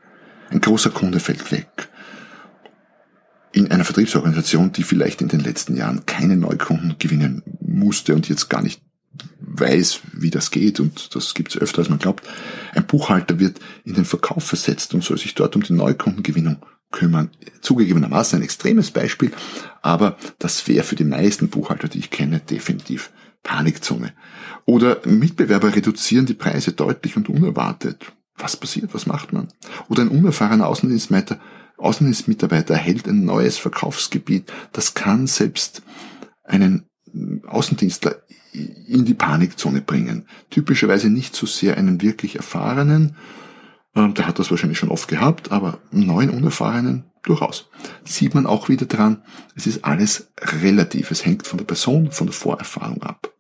Ein 0.50 0.62
großer 0.62 0.90
Kunde 0.90 1.20
fällt 1.20 1.52
weg. 1.52 1.90
In 3.52 3.72
einer 3.72 3.86
Vertriebsorganisation, 3.86 4.74
die 4.74 4.84
vielleicht 4.84 5.22
in 5.22 5.30
den 5.30 5.40
letzten 5.40 5.78
Jahren 5.78 6.06
keine 6.06 6.36
Neukunden 6.36 6.98
gewinnen 7.00 7.42
musste 7.62 8.14
und 8.14 8.28
jetzt 8.28 8.50
gar 8.50 8.62
nicht 8.62 8.82
weiß, 9.40 10.02
wie 10.12 10.30
das 10.30 10.52
geht, 10.52 10.82
und 10.82 11.16
das 11.16 11.34
gibt 11.34 11.56
es 11.56 11.62
öfter, 11.62 11.80
als 11.80 11.90
man 11.90 12.00
glaubt. 12.00 12.28
Ein 12.74 12.86
Buchhalter 12.86 13.40
wird 13.40 13.60
in 13.86 13.94
den 13.94 14.04
Verkauf 14.04 14.44
versetzt 14.44 14.94
und 14.94 15.04
soll 15.04 15.18
sich 15.18 15.36
dort 15.36 15.56
um 15.56 15.64
die 15.64 15.74
Neukundengewinnung 15.74 16.66
kümmern. 16.96 17.30
Zugegebenermaßen 17.62 18.40
ein 18.40 18.44
extremes 18.44 18.90
Beispiel, 18.90 19.32
aber 19.84 20.18
das 20.40 20.68
wäre 20.68 20.84
für 20.84 20.96
die 20.96 21.04
meisten 21.04 21.50
Buchhalter, 21.50 21.88
die 21.88 22.00
ich 22.00 22.10
kenne, 22.10 22.40
definitiv 22.40 23.12
Panikzone. 23.44 24.14
Oder 24.66 25.02
Mitbewerber 25.06 25.76
reduzieren 25.76 26.26
die 26.26 26.34
Preise 26.34 26.72
deutlich 26.72 27.16
und 27.18 27.30
unerwartet. 27.30 28.12
Was 28.38 28.58
passiert? 28.58 28.94
Was 28.94 29.06
macht 29.06 29.34
man? 29.34 29.50
Oder 29.90 30.02
ein 30.02 30.10
unerfahrener 30.10 30.68
Außendienstmitarbeiter, 30.68 31.40
Außendienstmitarbeiter 31.78 32.74
erhält 32.74 33.08
ein 33.08 33.26
neues 33.26 33.58
Verkaufsgebiet. 33.58 34.52
Das 34.72 34.94
kann 34.94 35.28
selbst 35.28 35.84
einen 36.44 36.86
Außendienstler 37.46 38.16
in 38.88 39.06
die 39.06 39.14
Panikzone 39.14 39.82
bringen. 39.82 40.26
Typischerweise 40.50 41.10
nicht 41.10 41.36
so 41.36 41.46
sehr 41.46 41.78
einen 41.78 42.02
wirklich 42.02 42.38
erfahrenen, 42.38 43.16
der 43.96 44.28
hat 44.28 44.40
das 44.40 44.52
wahrscheinlich 44.52 44.78
schon 44.78 44.92
oft 44.92 45.08
gehabt, 45.08 45.52
aber 45.52 45.80
neuen 45.92 46.30
Unerfahrenen 46.30 47.06
durchaus. 47.24 47.70
Sieht 48.04 48.36
man 48.36 48.46
auch 48.46 48.68
wieder 48.70 48.86
dran, 48.86 49.24
es 49.56 49.68
ist 49.68 49.86
alles 49.86 50.32
relativ. 50.40 51.12
Es 51.12 51.26
hängt 51.26 51.48
von 51.48 51.58
der 51.58 51.66
Person, 51.66 52.12
von 52.12 52.28
der 52.28 52.34
Vorerfahrung 52.34 53.02
ab. 53.04 53.34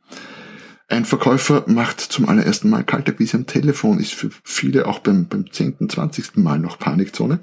Ein 0.87 1.05
Verkäufer 1.05 1.65
macht 1.67 1.99
zum 1.99 2.29
allerersten 2.29 2.69
Mal 2.69 2.83
Kaltakquise 2.83 3.37
am 3.37 3.47
Telefon, 3.47 3.99
ist 3.99 4.13
für 4.13 4.29
viele 4.43 4.87
auch 4.87 4.99
beim, 4.99 5.27
beim 5.27 5.51
10., 5.51 5.89
20. 5.89 6.37
Mal 6.37 6.59
noch 6.59 6.77
Panikzone. 6.77 7.39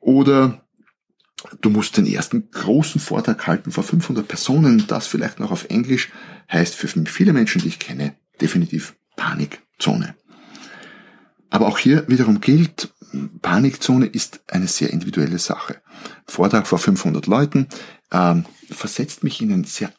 Oder 0.00 0.64
du 1.60 1.70
musst 1.70 1.96
den 1.96 2.06
ersten 2.06 2.50
großen 2.50 3.00
Vortrag 3.00 3.46
halten 3.46 3.72
vor 3.72 3.84
500 3.84 4.26
Personen, 4.26 4.84
das 4.86 5.06
vielleicht 5.06 5.40
noch 5.40 5.50
auf 5.50 5.66
Englisch, 5.70 6.10
heißt 6.50 6.76
für 6.76 6.88
viele 6.88 7.32
Menschen, 7.32 7.60
die 7.60 7.68
ich 7.68 7.78
kenne, 7.78 8.14
definitiv 8.40 8.94
Panikzone. 9.16 10.14
Aber 11.52 11.68
auch 11.68 11.78
hier 11.78 12.08
wiederum 12.08 12.40
gilt, 12.40 12.94
Panikzone 13.42 14.06
ist 14.06 14.40
eine 14.48 14.66
sehr 14.66 14.90
individuelle 14.90 15.38
Sache. 15.38 15.82
Vortrag 16.26 16.66
vor 16.66 16.78
500 16.78 17.26
Leuten 17.26 17.68
ähm, 18.10 18.46
versetzt 18.70 19.22
mich 19.22 19.42
in 19.42 19.52
ein 19.52 19.64
sehr 19.64 19.92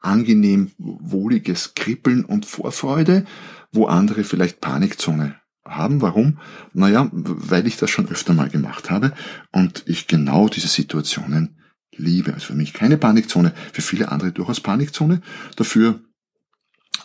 angenehm 0.00 0.72
wohliges 0.76 1.74
Kribbeln 1.74 2.24
und 2.24 2.46
Vorfreude, 2.46 3.24
wo 3.70 3.86
andere 3.86 4.24
vielleicht 4.24 4.60
Panikzone 4.60 5.36
haben. 5.64 6.02
Warum? 6.02 6.38
Naja, 6.72 7.08
weil 7.12 7.68
ich 7.68 7.76
das 7.76 7.90
schon 7.90 8.08
öfter 8.08 8.34
mal 8.34 8.48
gemacht 8.48 8.90
habe 8.90 9.12
und 9.52 9.84
ich 9.86 10.08
genau 10.08 10.48
diese 10.48 10.68
Situationen 10.68 11.60
liebe. 11.96 12.34
Also 12.34 12.46
für 12.46 12.54
mich 12.54 12.72
keine 12.72 12.98
Panikzone, 12.98 13.54
für 13.72 13.82
viele 13.82 14.10
andere 14.10 14.32
durchaus 14.32 14.58
Panikzone. 14.60 15.20
Dafür 15.54 16.00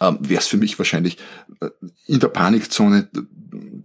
ähm, 0.01 0.17
wäre 0.21 0.41
es 0.41 0.47
für 0.47 0.57
mich 0.57 0.77
wahrscheinlich 0.77 1.17
äh, 1.61 1.69
in 2.05 2.19
der 2.19 2.27
Panikzone 2.29 3.09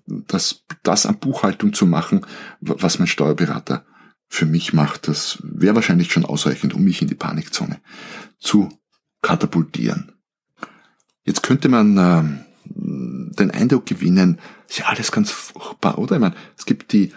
das, 0.06 0.64
das 0.82 1.06
an 1.06 1.18
Buchhaltung 1.18 1.72
zu 1.72 1.86
machen, 1.86 2.26
was 2.60 2.98
mein 2.98 3.08
Steuerberater 3.08 3.84
für 4.28 4.46
mich 4.46 4.72
macht. 4.72 5.08
Das 5.08 5.38
wäre 5.42 5.74
wahrscheinlich 5.74 6.12
schon 6.12 6.24
ausreichend, 6.24 6.74
um 6.74 6.82
mich 6.84 7.02
in 7.02 7.08
die 7.08 7.14
Panikzone 7.14 7.80
zu 8.38 8.68
katapultieren. 9.22 10.12
Jetzt 11.24 11.42
könnte 11.42 11.68
man 11.68 11.96
äh, 11.96 12.22
den 12.64 13.50
Eindruck 13.50 13.86
gewinnen, 13.86 14.38
ist 14.68 14.78
ja 14.78 14.86
alles 14.86 15.12
ganz 15.12 15.30
furchtbar, 15.30 15.98
oder? 15.98 16.16
Ich 16.16 16.20
meine, 16.20 16.34
es 16.56 16.66
gibt 16.66 16.92
die, 16.92 17.12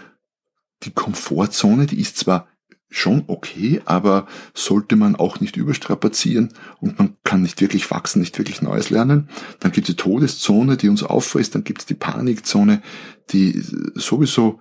die 0.83 0.91
Komfortzone, 0.91 1.85
die 1.85 1.99
ist 1.99 2.17
zwar 2.17 2.47
schon 2.91 3.23
okay, 3.27 3.81
aber 3.85 4.27
sollte 4.53 4.97
man 4.97 5.15
auch 5.15 5.39
nicht 5.39 5.55
überstrapazieren 5.55 6.53
und 6.79 6.99
man 6.99 7.15
kann 7.23 7.41
nicht 7.41 7.61
wirklich 7.61 7.89
wachsen, 7.89 8.19
nicht 8.19 8.37
wirklich 8.37 8.61
Neues 8.61 8.89
lernen. 8.89 9.29
Dann 9.59 9.71
gibt 9.71 9.89
es 9.89 9.95
die 9.95 10.01
Todeszone, 10.01 10.77
die 10.77 10.89
uns 10.89 11.01
auffrisst, 11.01 11.55
dann 11.55 11.63
gibt 11.63 11.81
es 11.81 11.85
die 11.87 11.95
Panikzone, 11.95 12.81
die 13.29 13.63
sowieso 13.95 14.59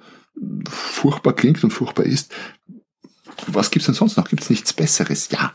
furchtbar 0.69 1.35
klingt 1.35 1.63
und 1.65 1.73
furchtbar 1.73 2.05
ist. 2.05 2.33
Was 3.49 3.71
gibt's 3.71 3.87
denn 3.87 3.95
sonst 3.97 4.17
noch? 4.17 4.29
Gibt's 4.29 4.49
nichts 4.49 4.73
Besseres? 4.73 5.29
Ja, 5.31 5.55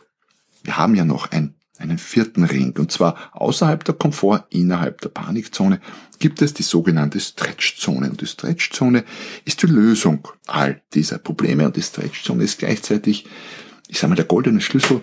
wir 0.63 0.77
haben 0.77 0.95
ja 0.95 1.05
noch 1.05 1.31
ein 1.31 1.55
einen 1.79 1.97
vierten 1.97 2.43
Ring. 2.43 2.75
Und 2.77 2.91
zwar 2.91 3.29
außerhalb 3.33 3.83
der 3.83 3.95
Komfort, 3.95 4.45
innerhalb 4.49 5.01
der 5.01 5.09
Panikzone 5.09 5.79
gibt 6.19 6.41
es 6.41 6.53
die 6.53 6.63
sogenannte 6.63 7.19
Stretchzone. 7.19 8.09
Und 8.09 8.21
die 8.21 8.27
Stretchzone 8.27 9.03
ist 9.43 9.61
die 9.61 9.67
Lösung 9.67 10.27
all 10.47 10.81
dieser 10.93 11.17
Probleme. 11.17 11.65
Und 11.65 11.75
die 11.75 11.81
Stretchzone 11.81 12.43
ist 12.43 12.59
gleichzeitig, 12.59 13.25
ich 13.87 13.99
sage 13.99 14.09
mal, 14.09 14.15
der 14.15 14.25
goldene 14.25 14.61
Schlüssel 14.61 15.01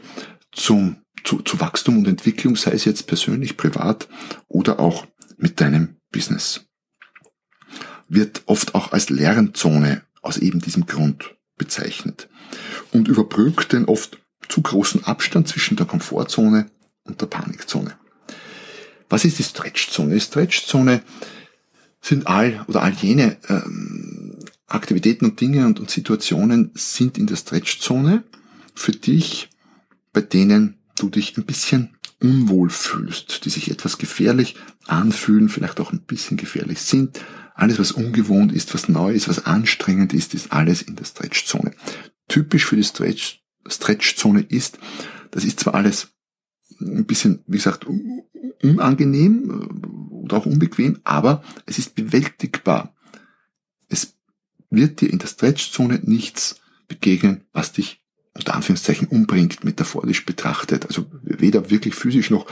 zum, 0.52 0.96
zu, 1.24 1.40
zu 1.40 1.60
Wachstum 1.60 1.98
und 1.98 2.08
Entwicklung, 2.08 2.56
sei 2.56 2.72
es 2.72 2.84
jetzt 2.84 3.06
persönlich, 3.06 3.56
privat 3.56 4.08
oder 4.48 4.80
auch 4.80 5.06
mit 5.36 5.60
deinem 5.60 5.96
Business. 6.10 6.66
Wird 8.08 8.42
oft 8.46 8.74
auch 8.74 8.92
als 8.92 9.10
Lernzone 9.10 10.02
aus 10.20 10.38
eben 10.38 10.60
diesem 10.60 10.86
Grund 10.86 11.34
bezeichnet 11.56 12.28
und 12.92 13.08
überbrückt 13.08 13.72
den 13.72 13.86
oft 13.86 14.18
zu 14.52 14.60
großen 14.60 15.04
Abstand 15.04 15.48
zwischen 15.48 15.76
der 15.76 15.86
Komfortzone 15.86 16.70
und 17.04 17.22
der 17.22 17.26
Panikzone. 17.26 17.96
Was 19.08 19.24
ist 19.24 19.38
die 19.38 19.44
Stretchzone? 19.44 20.12
Die 20.12 20.20
Stretchzone 20.20 21.00
sind 22.02 22.26
all 22.26 22.62
oder 22.68 22.82
all 22.82 22.92
jene 22.92 23.38
ähm, 23.48 24.36
Aktivitäten 24.66 25.24
und 25.24 25.40
Dinge 25.40 25.66
und, 25.66 25.80
und 25.80 25.90
Situationen 25.90 26.70
sind 26.74 27.16
in 27.16 27.26
der 27.26 27.36
Stretchzone 27.36 28.24
für 28.74 28.92
dich, 28.92 29.48
bei 30.12 30.20
denen 30.20 30.76
du 30.98 31.08
dich 31.08 31.38
ein 31.38 31.46
bisschen 31.46 31.96
unwohl 32.20 32.68
fühlst, 32.68 33.46
die 33.46 33.50
sich 33.50 33.70
etwas 33.70 33.96
gefährlich 33.96 34.56
anfühlen, 34.86 35.48
vielleicht 35.48 35.80
auch 35.80 35.92
ein 35.92 36.02
bisschen 36.02 36.36
gefährlich 36.36 36.80
sind. 36.80 37.20
Alles, 37.54 37.78
was 37.78 37.92
ungewohnt 37.92 38.52
ist, 38.52 38.74
was 38.74 38.90
neu 38.90 39.12
ist, 39.12 39.28
was 39.28 39.46
anstrengend 39.46 40.12
ist, 40.12 40.34
ist 40.34 40.52
alles 40.52 40.82
in 40.82 40.96
der 40.96 41.06
Stretchzone. 41.06 41.72
Typisch 42.28 42.66
für 42.66 42.76
die 42.76 42.84
Stretch 42.84 43.41
Stretchzone 43.66 44.42
ist. 44.42 44.78
Das 45.30 45.44
ist 45.44 45.60
zwar 45.60 45.74
alles 45.74 46.08
ein 46.80 47.06
bisschen, 47.06 47.40
wie 47.46 47.56
gesagt, 47.56 47.86
unangenehm 48.62 49.50
äh, 49.50 50.14
oder 50.14 50.36
auch 50.38 50.46
unbequem, 50.46 51.00
aber 51.04 51.42
es 51.66 51.78
ist 51.78 51.94
bewältigbar. 51.94 52.94
Es 53.88 54.16
wird 54.70 55.00
dir 55.00 55.10
in 55.10 55.18
der 55.18 55.28
Stretchzone 55.28 56.00
nichts 56.04 56.60
begegnen, 56.88 57.44
was 57.52 57.72
dich 57.72 58.02
unter 58.34 58.54
Anführungszeichen 58.54 59.08
umbringt, 59.08 59.64
metaphorisch 59.64 60.24
betrachtet. 60.24 60.86
Also 60.86 61.06
weder 61.22 61.70
wirklich 61.70 61.94
physisch 61.94 62.30
noch 62.30 62.46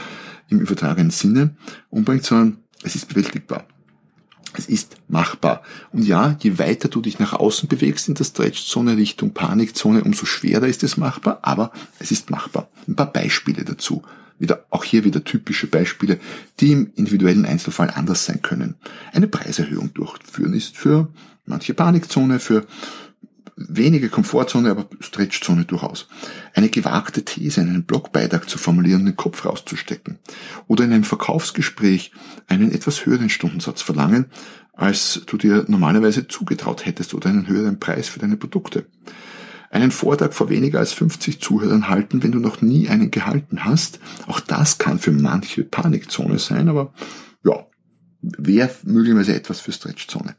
im 0.49 0.59
übertragenen 0.59 1.11
Sinne 1.11 1.55
umbringt, 1.89 2.23
sondern 2.23 2.63
es 2.83 2.95
ist 2.95 3.07
bewältigbar. 3.07 3.67
Es 4.53 4.67
ist 4.67 4.97
machbar. 5.07 5.63
Und 5.91 6.03
ja, 6.03 6.37
je 6.39 6.59
weiter 6.59 6.89
du 6.89 7.01
dich 7.01 7.19
nach 7.19 7.33
außen 7.33 7.69
bewegst 7.69 8.09
in 8.09 8.15
der 8.15 8.25
Stretchzone 8.25 8.97
Richtung 8.97 9.33
Panikzone, 9.33 10.03
umso 10.03 10.25
schwerer 10.25 10.67
ist 10.67 10.83
es 10.83 10.97
machbar, 10.97 11.39
aber 11.41 11.71
es 11.99 12.11
ist 12.11 12.29
machbar. 12.29 12.69
Ein 12.87 12.95
paar 12.95 13.11
Beispiele 13.11 13.63
dazu. 13.63 14.03
Wieder, 14.39 14.65
auch 14.71 14.83
hier 14.83 15.03
wieder 15.03 15.23
typische 15.23 15.67
Beispiele, 15.67 16.19
die 16.59 16.71
im 16.71 16.91
individuellen 16.95 17.45
Einzelfall 17.45 17.91
anders 17.91 18.25
sein 18.25 18.41
können. 18.41 18.75
Eine 19.13 19.27
Preiserhöhung 19.27 19.93
durchführen 19.93 20.53
ist 20.53 20.77
für 20.77 21.09
manche 21.45 21.75
Panikzone, 21.75 22.39
für 22.39 22.65
wenige 23.69 24.09
Komfortzone, 24.09 24.69
aber 24.69 24.87
Stretchzone 24.99 25.65
durchaus. 25.65 26.07
Eine 26.53 26.69
gewagte 26.69 27.23
These, 27.23 27.61
einen 27.61 27.83
Blogbeitrag 27.83 28.49
zu 28.49 28.57
formulieren, 28.57 29.05
den 29.05 29.15
Kopf 29.15 29.45
rauszustecken. 29.45 30.19
Oder 30.67 30.85
in 30.85 30.93
einem 30.93 31.03
Verkaufsgespräch 31.03 32.11
einen 32.47 32.71
etwas 32.71 33.05
höheren 33.05 33.29
Stundensatz 33.29 33.81
verlangen, 33.81 34.25
als 34.73 35.21
du 35.25 35.37
dir 35.37 35.65
normalerweise 35.67 36.27
zugetraut 36.27 36.85
hättest 36.85 37.13
oder 37.13 37.29
einen 37.29 37.47
höheren 37.47 37.79
Preis 37.79 38.09
für 38.09 38.19
deine 38.19 38.37
Produkte. 38.37 38.85
Einen 39.69 39.91
Vortrag 39.91 40.33
vor 40.33 40.49
weniger 40.49 40.79
als 40.79 40.91
50 40.91 41.41
Zuhörern 41.41 41.87
halten, 41.87 42.23
wenn 42.23 42.31
du 42.31 42.39
noch 42.39 42.61
nie 42.61 42.89
einen 42.89 43.09
gehalten 43.09 43.63
hast. 43.63 43.99
Auch 44.27 44.41
das 44.41 44.77
kann 44.77 44.99
für 44.99 45.11
manche 45.11 45.63
Panikzone 45.63 46.39
sein, 46.39 46.67
aber 46.67 46.93
ja, 47.43 47.67
wäre 48.21 48.71
möglicherweise 48.83 49.33
etwas 49.33 49.61
für 49.61 49.71
Stretchzone 49.71 50.35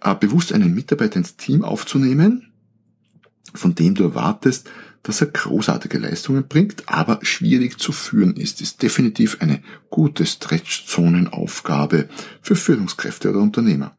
äh, 0.00 0.14
bewusst 0.14 0.52
einen 0.52 0.74
Mitarbeiter 0.74 1.16
ins 1.16 1.36
Team 1.36 1.64
aufzunehmen, 1.64 2.52
von 3.54 3.74
dem 3.74 3.94
du 3.94 4.04
erwartest, 4.04 4.70
dass 5.02 5.20
er 5.20 5.28
großartige 5.28 5.98
Leistungen 5.98 6.48
bringt, 6.48 6.82
aber 6.88 7.20
schwierig 7.22 7.78
zu 7.78 7.92
führen 7.92 8.36
ist, 8.36 8.60
ist 8.60 8.82
definitiv 8.82 9.38
eine 9.40 9.62
gute 9.90 10.26
Stretchzonenaufgabe 10.26 12.08
für 12.42 12.56
Führungskräfte 12.56 13.30
oder 13.30 13.40
Unternehmer. 13.40 13.96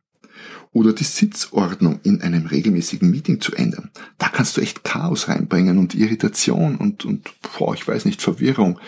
oder 0.72 0.94
die 0.94 1.04
Sitzordnung 1.04 2.00
in 2.04 2.22
einem 2.22 2.46
regelmäßigen 2.46 3.10
Meeting 3.10 3.42
zu 3.42 3.54
ändern. 3.56 3.90
Da 4.18 4.30
kannst 4.30 4.56
du 4.56 4.62
echt 4.62 4.84
Chaos 4.84 5.28
reinbringen 5.28 5.80
und 5.80 5.96
Irritation 5.96 6.76
und, 6.76 7.06
und 7.06 7.30
boah, 7.58 7.74
ich 7.74 7.88
weiß 7.88 8.06
nicht, 8.06 8.22
Verwirrung. 8.22 8.80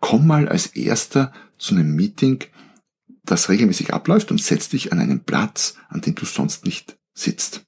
Komm 0.00 0.26
mal 0.26 0.48
als 0.48 0.66
erster 0.68 1.32
zu 1.58 1.74
einem 1.74 1.94
Meeting, 1.94 2.44
das 3.24 3.48
regelmäßig 3.48 3.92
abläuft 3.92 4.30
und 4.30 4.40
setz 4.40 4.68
dich 4.68 4.92
an 4.92 4.98
einen 4.98 5.24
Platz, 5.24 5.76
an 5.88 6.00
dem 6.00 6.14
du 6.14 6.24
sonst 6.24 6.64
nicht 6.64 6.96
sitzt. 7.14 7.64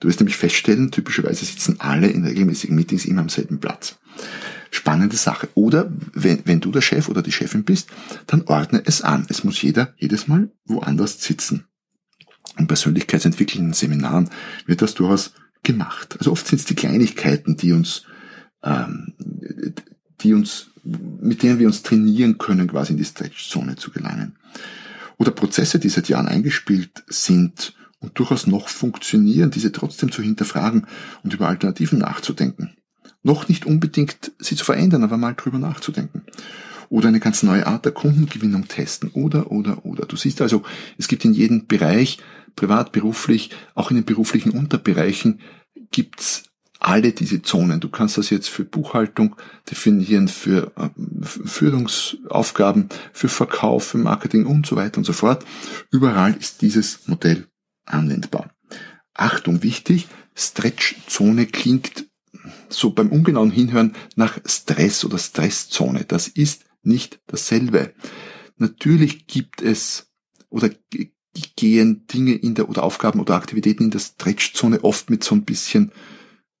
Du 0.00 0.08
wirst 0.08 0.20
nämlich 0.20 0.36
feststellen, 0.36 0.90
typischerweise 0.90 1.44
sitzen 1.44 1.80
alle 1.80 2.08
in 2.08 2.24
regelmäßigen 2.24 2.76
Meetings 2.76 3.04
immer 3.04 3.22
am 3.22 3.28
selben 3.28 3.60
Platz. 3.60 3.98
Spannende 4.70 5.16
Sache. 5.16 5.48
Oder 5.54 5.90
wenn, 6.12 6.42
wenn 6.44 6.60
du 6.60 6.70
der 6.70 6.82
Chef 6.82 7.08
oder 7.08 7.22
die 7.22 7.32
Chefin 7.32 7.64
bist, 7.64 7.88
dann 8.26 8.42
ordne 8.42 8.82
es 8.84 9.02
an. 9.02 9.26
Es 9.28 9.44
muss 9.44 9.62
jeder 9.62 9.94
jedes 9.96 10.28
Mal 10.28 10.50
woanders 10.64 11.22
sitzen. 11.22 11.64
In 12.58 12.66
persönlichkeitsentwickelnden 12.66 13.72
Seminaren 13.72 14.30
wird 14.66 14.82
das 14.82 14.94
durchaus 14.94 15.32
gemacht. 15.62 16.16
Also 16.18 16.32
oft 16.32 16.46
sind 16.46 16.58
es 16.58 16.64
die 16.64 16.74
Kleinigkeiten, 16.74 17.56
die 17.56 17.72
uns, 17.72 18.04
ähm, 18.62 19.14
die 20.20 20.34
uns, 20.34 20.68
mit 20.84 21.42
denen 21.42 21.58
wir 21.58 21.66
uns 21.66 21.82
trainieren 21.82 22.38
können, 22.38 22.68
quasi 22.68 22.92
in 22.92 22.98
die 22.98 23.04
Stretchzone 23.04 23.76
zu 23.76 23.90
gelangen. 23.90 24.36
Oder 25.18 25.30
Prozesse, 25.30 25.78
die 25.78 25.88
seit 25.88 26.08
Jahren 26.08 26.28
eingespielt 26.28 27.04
sind 27.08 27.74
und 28.00 28.18
durchaus 28.18 28.46
noch 28.46 28.68
funktionieren, 28.68 29.50
diese 29.50 29.72
trotzdem 29.72 30.12
zu 30.12 30.22
hinterfragen 30.22 30.86
und 31.22 31.32
über 31.32 31.48
Alternativen 31.48 31.98
nachzudenken. 31.98 32.76
Noch 33.22 33.48
nicht 33.48 33.66
unbedingt 33.66 34.32
sie 34.38 34.56
zu 34.56 34.64
verändern, 34.64 35.02
aber 35.02 35.16
mal 35.16 35.34
drüber 35.34 35.58
nachzudenken. 35.58 36.22
Oder 36.88 37.08
eine 37.08 37.18
ganz 37.18 37.42
neue 37.42 37.66
Art 37.66 37.84
der 37.84 37.92
Kundengewinnung 37.92 38.68
testen. 38.68 39.10
Oder, 39.10 39.50
oder, 39.50 39.84
oder. 39.84 40.06
Du 40.06 40.16
siehst 40.16 40.40
also, 40.40 40.62
es 40.98 41.08
gibt 41.08 41.24
in 41.24 41.34
jedem 41.34 41.66
Bereich, 41.66 42.18
privat, 42.54 42.92
beruflich, 42.92 43.50
auch 43.74 43.90
in 43.90 43.96
den 43.96 44.04
beruflichen 44.04 44.50
Unterbereichen, 44.50 45.40
gibt's 45.90 46.44
alle 46.78 47.12
diese 47.12 47.42
Zonen. 47.42 47.80
Du 47.80 47.88
kannst 47.88 48.18
das 48.18 48.30
jetzt 48.30 48.48
für 48.48 48.64
Buchhaltung 48.64 49.36
definieren, 49.70 50.28
für 50.28 50.72
äh, 50.76 50.88
Führungsaufgaben, 51.22 52.88
für 53.12 53.28
Verkauf, 53.28 53.84
für 53.84 53.98
Marketing 53.98 54.46
und 54.46 54.66
so 54.66 54.76
weiter 54.76 54.98
und 54.98 55.04
so 55.04 55.12
fort. 55.12 55.44
Überall 55.90 56.36
ist 56.38 56.62
dieses 56.62 57.06
Modell 57.06 57.46
anwendbar. 57.84 58.50
Achtung, 59.14 59.62
wichtig, 59.62 60.08
Stretchzone 60.34 61.46
klingt 61.46 62.06
so 62.68 62.90
beim 62.90 63.08
ungenauen 63.08 63.50
Hinhören 63.50 63.96
nach 64.14 64.38
Stress 64.44 65.04
oder 65.04 65.18
Stresszone. 65.18 66.04
Das 66.04 66.28
ist 66.28 66.64
nicht 66.82 67.20
dasselbe. 67.26 67.94
Natürlich 68.58 69.26
gibt 69.26 69.62
es 69.62 70.10
oder 70.48 70.70
gehen 71.56 72.06
Dinge 72.06 72.34
in 72.34 72.54
der 72.54 72.68
oder 72.68 72.82
Aufgaben 72.82 73.20
oder 73.20 73.34
Aktivitäten 73.34 73.84
in 73.84 73.90
der 73.90 73.98
Stretchzone 73.98 74.84
oft 74.84 75.10
mit 75.10 75.24
so 75.24 75.34
ein 75.34 75.44
bisschen 75.44 75.92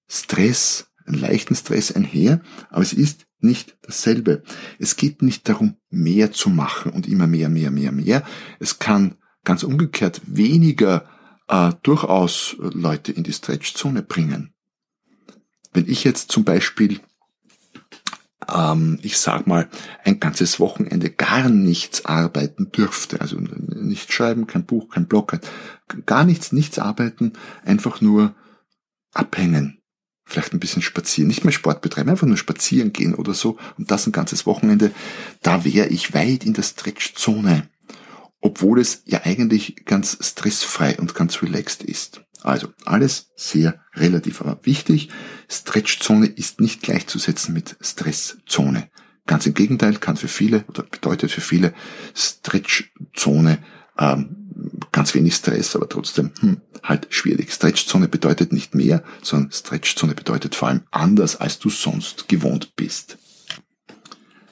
Stress, 0.08 0.88
einen 1.06 1.18
leichten 1.18 1.54
Stress 1.54 1.92
einher, 1.92 2.40
aber 2.70 2.82
es 2.82 2.92
ist 2.92 3.26
nicht 3.40 3.76
dasselbe. 3.82 4.42
Es 4.78 4.96
geht 4.96 5.22
nicht 5.22 5.48
darum, 5.48 5.76
mehr 5.90 6.32
zu 6.32 6.50
machen 6.50 6.92
und 6.92 7.06
immer 7.06 7.26
mehr, 7.26 7.48
mehr, 7.48 7.70
mehr, 7.70 7.92
mehr. 7.92 8.22
Es 8.58 8.78
kann 8.78 9.16
ganz 9.44 9.62
umgekehrt 9.62 10.20
weniger 10.26 11.08
äh, 11.48 11.72
durchaus 11.82 12.56
Leute 12.58 13.12
in 13.12 13.22
die 13.22 13.32
Stretchzone 13.32 14.02
bringen. 14.02 14.52
Wenn 15.72 15.88
ich 15.88 16.04
jetzt 16.04 16.32
zum 16.32 16.44
Beispiel, 16.44 17.00
ähm, 18.52 18.98
ich 19.02 19.18
sag 19.18 19.46
mal, 19.46 19.68
ein 20.04 20.20
ganzes 20.20 20.58
Wochenende 20.58 21.10
gar 21.10 21.48
nichts 21.48 22.04
arbeiten 22.04 22.72
dürfte, 22.72 23.20
also 23.20 23.38
nicht 23.38 24.12
schreiben, 24.12 24.46
kein 24.46 24.66
Buch, 24.66 24.88
kein 24.88 25.06
Blog, 25.06 25.38
gar 26.06 26.24
nichts, 26.24 26.52
nichts 26.52 26.78
arbeiten, 26.78 27.34
einfach 27.64 28.00
nur 28.00 28.34
abhängen, 29.12 29.80
vielleicht 30.26 30.52
ein 30.52 30.60
bisschen 30.60 30.82
spazieren, 30.82 31.28
nicht 31.28 31.44
mehr 31.44 31.52
Sport 31.52 31.80
betreiben, 31.80 32.10
einfach 32.10 32.26
nur 32.26 32.36
spazieren 32.36 32.92
gehen 32.92 33.14
oder 33.14 33.32
so 33.32 33.56
und 33.78 33.90
das 33.90 34.06
ein 34.06 34.12
ganzes 34.12 34.44
Wochenende, 34.44 34.90
da 35.40 35.64
wäre 35.64 35.88
ich 35.88 36.12
weit 36.12 36.44
in 36.44 36.52
der 36.52 36.62
Stretchzone 36.62 37.68
obwohl 38.46 38.80
es 38.80 39.02
ja 39.06 39.22
eigentlich 39.24 39.84
ganz 39.86 40.16
stressfrei 40.20 40.96
und 40.98 41.16
ganz 41.16 41.42
relaxed 41.42 41.82
ist. 41.82 42.22
Also 42.42 42.68
alles 42.84 43.30
sehr 43.34 43.80
relativ, 43.94 44.40
aber 44.40 44.60
wichtig, 44.62 45.08
Stretchzone 45.50 46.26
ist 46.26 46.60
nicht 46.60 46.82
gleichzusetzen 46.82 47.52
mit 47.52 47.76
Stresszone. 47.80 48.88
Ganz 49.26 49.46
im 49.46 49.54
Gegenteil, 49.54 49.96
kann 49.96 50.16
für 50.16 50.28
viele 50.28 50.64
oder 50.68 50.84
bedeutet 50.84 51.32
für 51.32 51.40
viele 51.40 51.74
Stretchzone 52.14 53.58
ähm, 53.98 54.45
ganz 54.92 55.14
wenig 55.14 55.34
Stress, 55.34 55.76
aber 55.76 55.88
trotzdem 55.88 56.32
hm, 56.40 56.60
halt 56.82 57.08
schwierig. 57.10 57.52
Stretchzone 57.52 58.08
bedeutet 58.08 58.52
nicht 58.52 58.74
mehr, 58.74 59.02
sondern 59.22 59.52
Stretchzone 59.52 60.14
bedeutet 60.14 60.54
vor 60.54 60.68
allem 60.68 60.82
anders, 60.90 61.36
als 61.36 61.58
du 61.58 61.68
sonst 61.68 62.28
gewohnt 62.28 62.74
bist. 62.76 63.18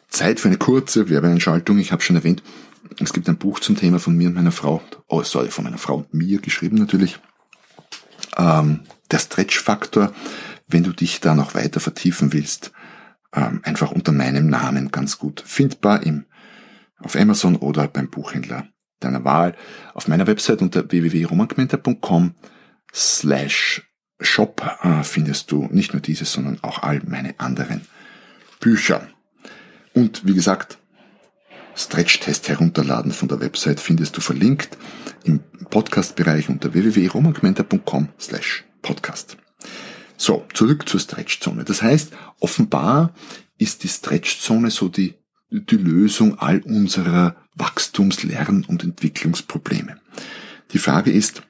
Zeit 0.09 0.41
für 0.41 0.49
eine 0.49 0.59
kurze 0.59 1.09
Werbeeinschaltung. 1.09 1.79
Ich 1.79 1.93
habe 1.93 2.03
schon 2.03 2.17
erwähnt, 2.17 2.43
es 3.01 3.13
gibt 3.13 3.29
ein 3.29 3.39
Buch 3.39 3.61
zum 3.61 3.77
Thema 3.77 3.99
von 3.99 4.17
mir 4.17 4.29
und 4.29 4.35
meiner 4.35 4.53
Frau, 4.53 4.83
oh 5.09 5.23
sorry, 5.23 5.51
von 5.51 5.65
meiner 5.65 5.79
Frau 5.79 5.97
und 5.97 6.15
mir 6.15 6.41
geschrieben 6.41 6.77
natürlich. 6.77 7.19
Ähm, 8.37 8.81
der 9.11 9.19
Stretch-Faktor, 9.19 10.13
wenn 10.69 10.85
du 10.85 10.93
dich 10.93 11.21
da 11.21 11.35
noch 11.35 11.55
weiter 11.55 11.81
vertiefen 11.81 12.33
willst, 12.33 12.73
ähm, 13.33 13.61
einfach 13.65 13.91
unter 13.91 14.13
meinem 14.13 14.49
Namen 14.49 14.91
ganz 14.91 15.19
gut 15.19 15.43
findbar 15.45 16.03
im, 16.05 16.27
auf 16.99 17.17
Amazon 17.17 17.57
oder 17.57 17.89
beim 17.89 18.09
Buchhändler 18.09 18.69
deiner 19.01 19.25
Wahl. 19.25 19.55
Auf 19.95 20.09
meiner 20.09 20.27
Website 20.27 20.63
unter 20.63 20.91
www.romangmenta.com 20.91 22.35
slash 22.93 23.83
shop 24.21 24.63
äh, 24.83 25.03
findest 25.03 25.51
du 25.51 25.69
nicht 25.71 25.93
nur 25.93 26.03
dieses, 26.03 26.33
sondern 26.33 26.59
auch 26.63 26.83
all 26.83 27.03
meine 27.07 27.39
anderen 27.39 27.83
Bücher. 28.61 29.09
Und 29.93 30.27
wie 30.27 30.35
gesagt, 30.35 30.79
Stretch-Test 31.77 32.49
herunterladen 32.49 33.13
von 33.13 33.29
der 33.29 33.41
Website 33.41 33.81
findest 33.81 34.17
du 34.17 34.21
verlinkt 34.21 34.79
im 35.25 35.41
Podcast-Bereich 35.71 36.49
unter 36.49 36.73
www.romangmenta.com 36.73 38.09
slash 38.19 38.65
podcast. 38.83 39.37
So, 40.17 40.47
zurück 40.55 40.89
zur 40.89 41.01
Stretch-Zone. 41.01 41.65
Das 41.65 41.83
heißt, 41.83 42.13
offenbar 42.39 43.13
ist 43.59 43.83
die 43.83 43.89
Stretch-Zone 43.89 44.71
so 44.71 44.89
die, 44.89 45.15
die 45.51 45.77
Lösung 45.77 46.39
all 46.39 46.61
unserer 46.63 47.37
Wachstums-, 47.55 48.23
Lern- 48.25 48.65
und 48.65 48.83
Entwicklungsprobleme. 48.83 50.01
Die 50.73 50.79
Frage 50.79 51.13
ist, 51.13 51.43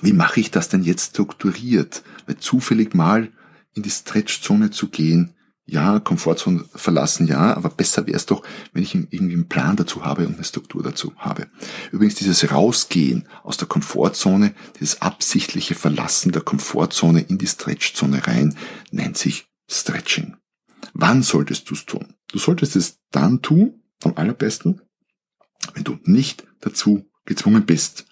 wie 0.00 0.12
mache 0.12 0.40
ich 0.40 0.50
das 0.50 0.68
denn 0.68 0.82
jetzt 0.82 1.10
strukturiert? 1.10 2.02
Weil 2.26 2.38
zufällig 2.38 2.94
mal 2.94 3.30
in 3.74 3.82
die 3.82 3.90
Stretch-Zone 3.90 4.70
zu 4.70 4.88
gehen, 4.88 5.34
ja, 5.64 6.00
Komfortzone 6.00 6.64
verlassen, 6.74 7.26
ja, 7.26 7.56
aber 7.56 7.70
besser 7.70 8.06
wäre 8.06 8.16
es 8.16 8.26
doch, 8.26 8.42
wenn 8.72 8.82
ich 8.82 8.94
irgendwie 8.94 9.34
einen 9.34 9.48
Plan 9.48 9.76
dazu 9.76 10.04
habe 10.04 10.26
und 10.26 10.34
eine 10.34 10.44
Struktur 10.44 10.82
dazu 10.82 11.12
habe. 11.16 11.46
Übrigens, 11.92 12.16
dieses 12.16 12.50
Rausgehen 12.50 13.28
aus 13.44 13.58
der 13.58 13.68
Komfortzone, 13.68 14.54
dieses 14.80 15.00
absichtliche 15.00 15.74
Verlassen 15.74 16.32
der 16.32 16.42
Komfortzone 16.42 17.20
in 17.20 17.38
die 17.38 17.46
Stretchzone 17.46 18.26
rein, 18.26 18.56
nennt 18.90 19.16
sich 19.16 19.46
Stretching. 19.70 20.36
Wann 20.94 21.22
solltest 21.22 21.70
du 21.70 21.74
es 21.74 21.86
tun? 21.86 22.14
Du 22.32 22.38
solltest 22.38 22.76
es 22.76 22.98
dann 23.10 23.42
tun, 23.42 23.82
am 24.02 24.14
allerbesten, 24.16 24.80
wenn 25.74 25.84
du 25.84 25.98
nicht 26.04 26.44
dazu 26.60 27.08
gezwungen 27.24 27.66
bist. 27.66 28.06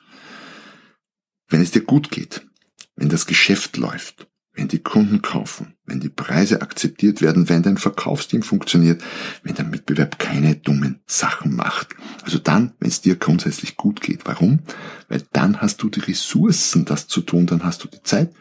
Wenn 1.49 1.63
es 1.63 1.73
dir 1.73 1.83
gut 1.83 2.11
geht, 2.11 2.47
wenn 2.95 3.09
das 3.09 3.27
Geschäft 3.27 3.77
läuft, 3.77 4.29
wenn 4.53 4.69
die 4.69 4.83
Kunden 4.83 5.23
kaufen, 5.23 5.75
wenn 5.87 6.01
die 6.01 6.11
Preise 6.11 6.61
akzeptiert 6.61 7.23
werden, 7.23 7.49
wenn 7.49 7.63
dein 7.63 7.79
Verkaufsteam 7.79 8.43
funktioniert, 8.43 9.03
wenn 9.43 9.55
der 9.55 9.65
Mitbewerb 9.65 10.19
keine 10.19 10.55
dummen 10.57 11.01
Sachen 11.07 11.57
macht. 11.57 11.97
Also 12.23 12.39
dann, 12.39 12.75
wenn 12.79 12.91
es 12.91 13.01
dir 13.01 13.17
grundsätzlich 13.17 13.77
gut 13.77 14.01
geht. 14.01 14.27
Warum? 14.27 14.61
Weil 15.09 15.23
dann 15.33 15.61
hast 15.61 15.83
du 15.83 15.89
die 15.89 16.01
Ressourcen, 16.01 16.85
das 16.85 17.09
zu 17.09 17.23
tun, 17.23 17.47
dann 17.47 17.65
hast 17.65 17.83
du 17.85 17.89
die 17.89 18.03
Zeit, 18.03 18.33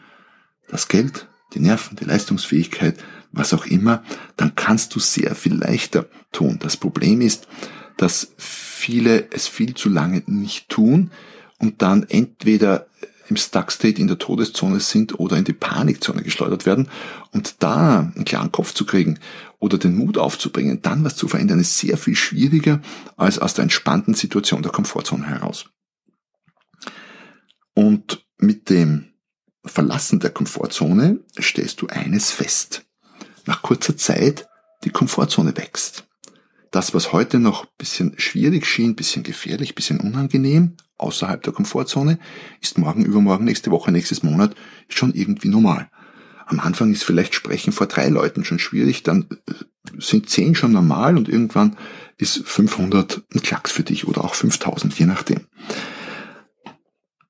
das 0.68 0.88
Geld, 0.88 1.28
die 1.54 1.60
Nerven, 1.60 1.96
die 1.96 2.04
Leistungsfähigkeit, 2.04 3.02
was 3.32 3.54
auch 3.54 3.66
immer, 3.66 4.02
dann 4.36 4.54
kannst 4.54 4.94
du 4.94 5.00
sehr 5.00 5.34
viel 5.34 5.54
leichter 5.54 6.06
tun. 6.32 6.58
Das 6.60 6.76
Problem 6.76 7.20
ist, 7.20 7.46
dass 7.96 8.32
viele 8.36 9.30
es 9.30 9.46
viel 9.46 9.74
zu 9.74 9.88
lange 9.88 10.22
nicht 10.26 10.68
tun 10.68 11.10
und 11.58 11.82
dann 11.82 12.04
entweder 12.08 12.86
im 13.30 13.36
Stuck-State 13.36 14.00
in 14.00 14.08
der 14.08 14.18
Todeszone 14.18 14.80
sind 14.80 15.18
oder 15.18 15.36
in 15.36 15.44
die 15.44 15.52
Panikzone 15.52 16.22
geschleudert 16.22 16.66
werden. 16.66 16.88
Und 17.30 17.62
da 17.62 18.10
einen 18.14 18.24
klaren 18.24 18.52
Kopf 18.52 18.74
zu 18.74 18.84
kriegen 18.84 19.18
oder 19.58 19.78
den 19.78 19.96
Mut 19.96 20.18
aufzubringen, 20.18 20.82
dann 20.82 21.04
was 21.04 21.16
zu 21.16 21.28
verändern, 21.28 21.60
ist 21.60 21.78
sehr 21.78 21.96
viel 21.96 22.16
schwieriger 22.16 22.80
als 23.16 23.38
aus 23.38 23.54
der 23.54 23.62
entspannten 23.62 24.14
Situation 24.14 24.62
der 24.62 24.72
Komfortzone 24.72 25.26
heraus. 25.26 25.66
Und 27.74 28.26
mit 28.38 28.68
dem 28.68 29.12
Verlassen 29.64 30.20
der 30.20 30.30
Komfortzone 30.30 31.20
stellst 31.40 31.80
du 31.82 31.86
eines 31.86 32.30
fest. 32.32 32.86
Nach 33.50 33.62
kurzer 33.62 33.96
Zeit 33.96 34.48
die 34.84 34.90
Komfortzone 34.90 35.56
wächst. 35.56 36.04
das, 36.70 36.94
was 36.94 37.12
heute 37.12 37.40
noch 37.40 37.64
bisschen 37.66 38.14
schwierig 38.16 38.64
schien, 38.64 38.94
bisschen 38.94 39.24
gefährlich, 39.24 39.74
bisschen 39.74 39.98
unangenehm, 39.98 40.76
außerhalb 40.98 41.42
der 41.42 41.52
Komfortzone, 41.52 42.20
ist 42.60 42.78
morgen, 42.78 43.04
übermorgen, 43.04 43.46
nächste 43.46 43.72
Woche, 43.72 43.90
nächstes 43.90 44.22
Monat 44.22 44.54
schon 44.88 45.12
irgendwie 45.14 45.48
normal. 45.48 45.90
Am 46.46 46.60
Anfang 46.60 46.92
ist 46.92 47.02
vielleicht 47.02 47.34
Sprechen 47.34 47.72
vor 47.72 47.88
drei 47.88 48.08
Leuten 48.08 48.44
schon 48.44 48.60
schwierig, 48.60 49.02
dann 49.02 49.26
äh, 49.48 49.54
sind 49.98 50.30
zehn 50.30 50.54
schon 50.54 50.70
normal 50.70 51.16
und 51.18 51.28
irgendwann 51.28 51.76
ist 52.18 52.46
500 52.46 53.20
ein 53.34 53.42
Klacks 53.42 53.72
für 53.72 53.82
dich 53.82 54.06
oder 54.06 54.22
auch 54.22 54.34
5000, 54.36 54.96
je 54.96 55.06
nachdem. 55.06 55.40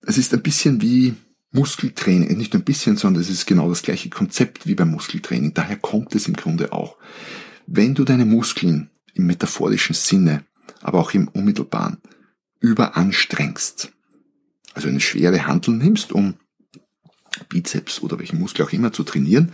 Es 0.02 0.18
ist 0.18 0.34
ein 0.34 0.42
bisschen 0.42 0.82
wie 0.82 1.14
Muskeltraining, 1.52 2.36
nicht 2.36 2.54
ein 2.54 2.64
bisschen, 2.64 2.96
sondern 2.96 3.22
es 3.22 3.30
ist 3.30 3.46
genau 3.46 3.68
das 3.68 3.82
gleiche 3.82 4.08
Konzept 4.08 4.66
wie 4.66 4.74
beim 4.74 4.90
Muskeltraining. 4.90 5.52
Daher 5.52 5.76
kommt 5.76 6.14
es 6.14 6.28
im 6.28 6.34
Grunde 6.34 6.72
auch. 6.72 6.96
Wenn 7.66 7.94
du 7.94 8.04
deine 8.04 8.24
Muskeln 8.24 8.90
im 9.14 9.26
metaphorischen 9.26 9.94
Sinne, 9.94 10.44
aber 10.80 11.00
auch 11.00 11.12
im 11.12 11.28
unmittelbaren, 11.28 11.98
überanstrengst, 12.60 13.92
also 14.74 14.88
eine 14.88 15.00
schwere 15.00 15.46
Handel 15.46 15.74
nimmst, 15.74 16.12
um 16.12 16.34
Bizeps 17.48 18.00
oder 18.00 18.18
welchen 18.18 18.38
Muskel 18.38 18.64
auch 18.64 18.72
immer 18.72 18.92
zu 18.92 19.02
trainieren, 19.02 19.52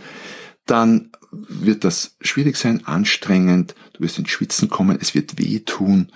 dann 0.65 1.11
wird 1.31 1.83
das 1.83 2.17
schwierig 2.21 2.57
sein, 2.57 2.85
anstrengend, 2.85 3.73
du 3.93 4.01
wirst 4.01 4.19
ins 4.19 4.29
Schwitzen 4.29 4.69
kommen, 4.69 4.97
es 4.99 5.15
wird 5.15 5.39
weh 5.39 5.59
tun 5.59 6.11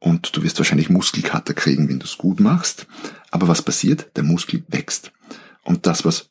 und 0.00 0.36
du 0.36 0.42
wirst 0.42 0.58
wahrscheinlich 0.58 0.90
Muskelkater 0.90 1.54
kriegen, 1.54 1.88
wenn 1.88 1.98
du 1.98 2.04
es 2.04 2.18
gut 2.18 2.40
machst. 2.40 2.86
Aber 3.30 3.48
was 3.48 3.62
passiert? 3.62 4.10
Der 4.16 4.24
Muskel 4.24 4.64
wächst. 4.68 5.12
Und 5.64 5.86
das, 5.86 6.04
was 6.04 6.30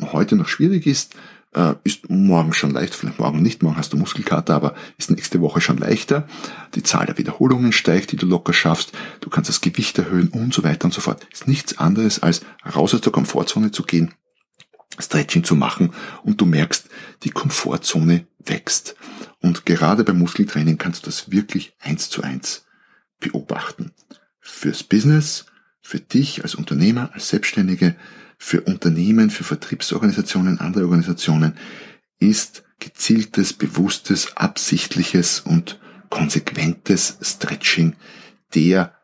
heute 0.00 0.36
noch 0.36 0.48
schwierig 0.48 0.86
ist, 0.86 1.14
äh, 1.54 1.74
ist 1.84 2.08
morgen 2.08 2.52
schon 2.52 2.70
leicht, 2.70 2.94
vielleicht 2.94 3.18
morgen 3.18 3.42
nicht, 3.42 3.62
morgen 3.62 3.76
hast 3.76 3.92
du 3.92 3.96
Muskelkater, 3.96 4.54
aber 4.54 4.74
ist 4.96 5.10
nächste 5.10 5.40
Woche 5.40 5.60
schon 5.60 5.78
leichter. 5.78 6.26
Die 6.74 6.82
Zahl 6.82 7.06
der 7.06 7.18
Wiederholungen 7.18 7.72
steigt, 7.72 8.12
die 8.12 8.16
du 8.16 8.26
locker 8.26 8.52
schaffst, 8.52 8.92
du 9.20 9.30
kannst 9.30 9.50
das 9.50 9.60
Gewicht 9.60 9.98
erhöhen 9.98 10.28
und 10.28 10.54
so 10.54 10.64
weiter 10.64 10.86
und 10.86 10.94
so 10.94 11.00
fort. 11.00 11.26
Ist 11.32 11.48
nichts 11.48 11.78
anderes 11.78 12.22
als 12.22 12.42
raus 12.74 12.94
aus 12.94 13.00
der 13.00 13.12
Komfortzone 13.12 13.70
zu 13.70 13.82
gehen, 13.82 14.14
Stretching 14.98 15.44
zu 15.44 15.54
machen 15.54 15.92
und 16.22 16.40
du 16.40 16.46
merkst, 16.46 16.88
die 17.22 17.30
Komfortzone 17.30 18.26
wächst. 18.44 18.96
Und 19.40 19.66
gerade 19.66 20.04
beim 20.04 20.18
Muskeltraining 20.18 20.78
kannst 20.78 21.02
du 21.02 21.06
das 21.06 21.30
wirklich 21.30 21.74
eins 21.80 22.10
zu 22.10 22.22
eins 22.22 22.66
beobachten. 23.20 23.92
Fürs 24.40 24.82
Business, 24.82 25.46
für 25.80 26.00
dich 26.00 26.42
als 26.42 26.54
Unternehmer, 26.54 27.10
als 27.12 27.28
Selbstständige, 27.28 27.96
für 28.42 28.62
Unternehmen, 28.62 29.30
für 29.30 29.44
Vertriebsorganisationen, 29.44 30.58
andere 30.58 30.82
Organisationen 30.82 31.54
ist 32.18 32.64
gezieltes, 32.80 33.52
bewusstes, 33.52 34.36
absichtliches 34.36 35.38
und 35.38 35.78
konsequentes 36.10 37.18
Stretching 37.22 37.94
der 38.52 38.96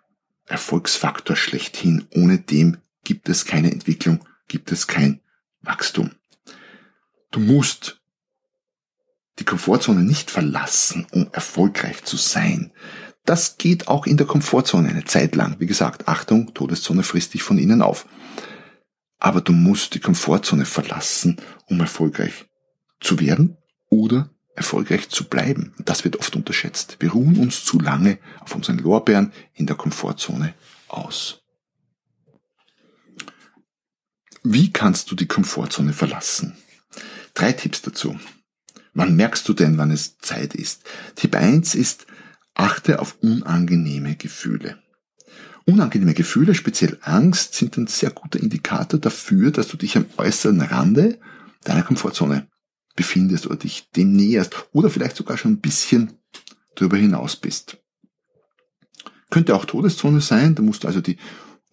Erfolgsfaktor 0.47 1.37
schlechthin. 1.37 2.09
Ohne 2.17 2.41
dem 2.41 2.79
gibt 3.05 3.29
es 3.29 3.45
keine 3.45 3.71
Entwicklung, 3.71 4.25
gibt 4.49 4.73
es 4.73 4.89
kein 4.89 5.21
Wachstum. 5.63 6.11
Du 7.31 7.39
musst 7.39 8.01
die 9.39 9.45
Komfortzone 9.45 10.03
nicht 10.03 10.33
verlassen, 10.33 11.07
um 11.13 11.29
erfolgreich 11.31 12.03
zu 12.03 12.17
sein. 12.17 12.73
Das 13.25 13.57
geht 13.57 13.87
auch 13.87 14.05
in 14.05 14.17
der 14.17 14.27
Komfortzone 14.27 14.89
eine 14.89 15.05
Zeit 15.05 15.37
lang. 15.37 15.61
Wie 15.61 15.67
gesagt, 15.67 16.09
Achtung, 16.09 16.55
Todeszone 16.55 17.05
frisst 17.05 17.35
dich 17.35 17.45
von 17.45 17.57
innen 17.57 17.83
auf. 17.83 18.05
Aber 19.19 19.41
du 19.41 19.53
musst 19.53 19.95
die 19.95 20.01
Komfortzone 20.01 20.65
verlassen, 20.65 21.41
um 21.67 21.81
erfolgreich 21.81 22.47
zu 23.01 23.21
werden 23.21 23.57
oder 23.89 24.31
erfolgreich 24.55 25.09
zu 25.09 25.29
bleiben. 25.29 25.75
Das 25.79 26.05
wird 26.05 26.17
oft 26.17 26.37
unterschätzt. 26.37 26.97
Wir 27.01 27.13
ruhen 27.13 27.39
uns 27.39 27.65
zu 27.65 27.81
lange 27.81 28.19
auf 28.41 28.55
unseren 28.55 28.79
Lorbeeren 28.79 29.33
in 29.55 29.67
der 29.67 29.77
Komfortzone 29.77 30.55
aus. 30.89 31.43
Wie 34.43 34.73
kannst 34.73 35.11
du 35.11 35.15
die 35.15 35.27
Komfortzone 35.27 35.93
verlassen? 35.93 36.57
Drei 37.35 37.53
Tipps 37.53 37.83
dazu. 37.83 38.19
Wann 38.95 39.15
merkst 39.15 39.49
du 39.49 39.53
denn, 39.53 39.79
wann 39.79 39.91
es 39.91 40.19
Zeit 40.19 40.55
ist? 40.55 40.83
Tipp 41.15 41.37
1 41.37 41.75
ist, 41.75 42.07
achte 42.55 43.01
auf 43.01 43.17
unangenehme 43.21 44.17
Gefühle. 44.17 44.83
Unangenehme 45.69 46.15
Gefühle, 46.15 46.55
speziell 46.55 46.97
Angst, 47.03 47.53
sind 47.55 47.77
ein 47.77 47.89
sehr 47.89 48.09
guter 48.09 48.41
Indikator 48.41 48.99
dafür, 48.99 49.51
dass 49.51 49.69
du 49.69 49.77
dich 49.77 49.99
am 49.99 50.07
äußeren 50.17 50.63
Rande 50.63 51.19
deiner 51.63 51.83
Komfortzone 51.83 52.49
befindest 52.97 53.45
oder 53.45 53.57
dich 53.57 53.91
dem 53.91 54.15
näherst 54.15 54.57
oder 54.73 54.89
vielleicht 54.89 55.17
sogar 55.17 55.37
schon 55.37 55.53
ein 55.53 55.61
bisschen 55.61 56.15
darüber 56.75 56.97
hinaus 56.97 57.37
bist. 57.37 57.77
Könnte 59.29 59.55
auch 59.55 59.67
Todeszone 59.67 60.23
sein, 60.23 60.55
da 60.55 60.63
musst 60.63 60.85
du 60.85 60.89
also 60.89 61.03
die 61.03 61.19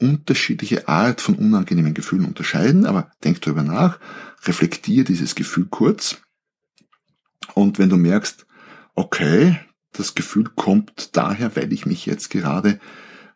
unterschiedliche 0.02 0.90
Art 0.90 1.22
von 1.22 1.36
unangenehmen 1.36 1.94
Gefühlen 1.94 2.26
unterscheiden, 2.26 2.86
aber 2.86 3.12
denk 3.24 3.40
darüber 3.44 3.64
nach, 3.64 4.02
reflektier 4.44 5.06
dieses 5.06 5.36
Gefühl 5.36 5.68
kurz 5.70 6.18
und 7.54 7.80
wenn 7.80 7.88
du 7.88 7.96
merkst, 7.96 8.46
okay, 8.94 9.58
das 9.94 10.16
Gefühl 10.16 10.52
kommt 10.54 11.16
daher, 11.16 11.56
weil 11.56 11.72
ich 11.72 11.86
mich 11.86 12.06
jetzt 12.06 12.30
gerade 12.30 12.82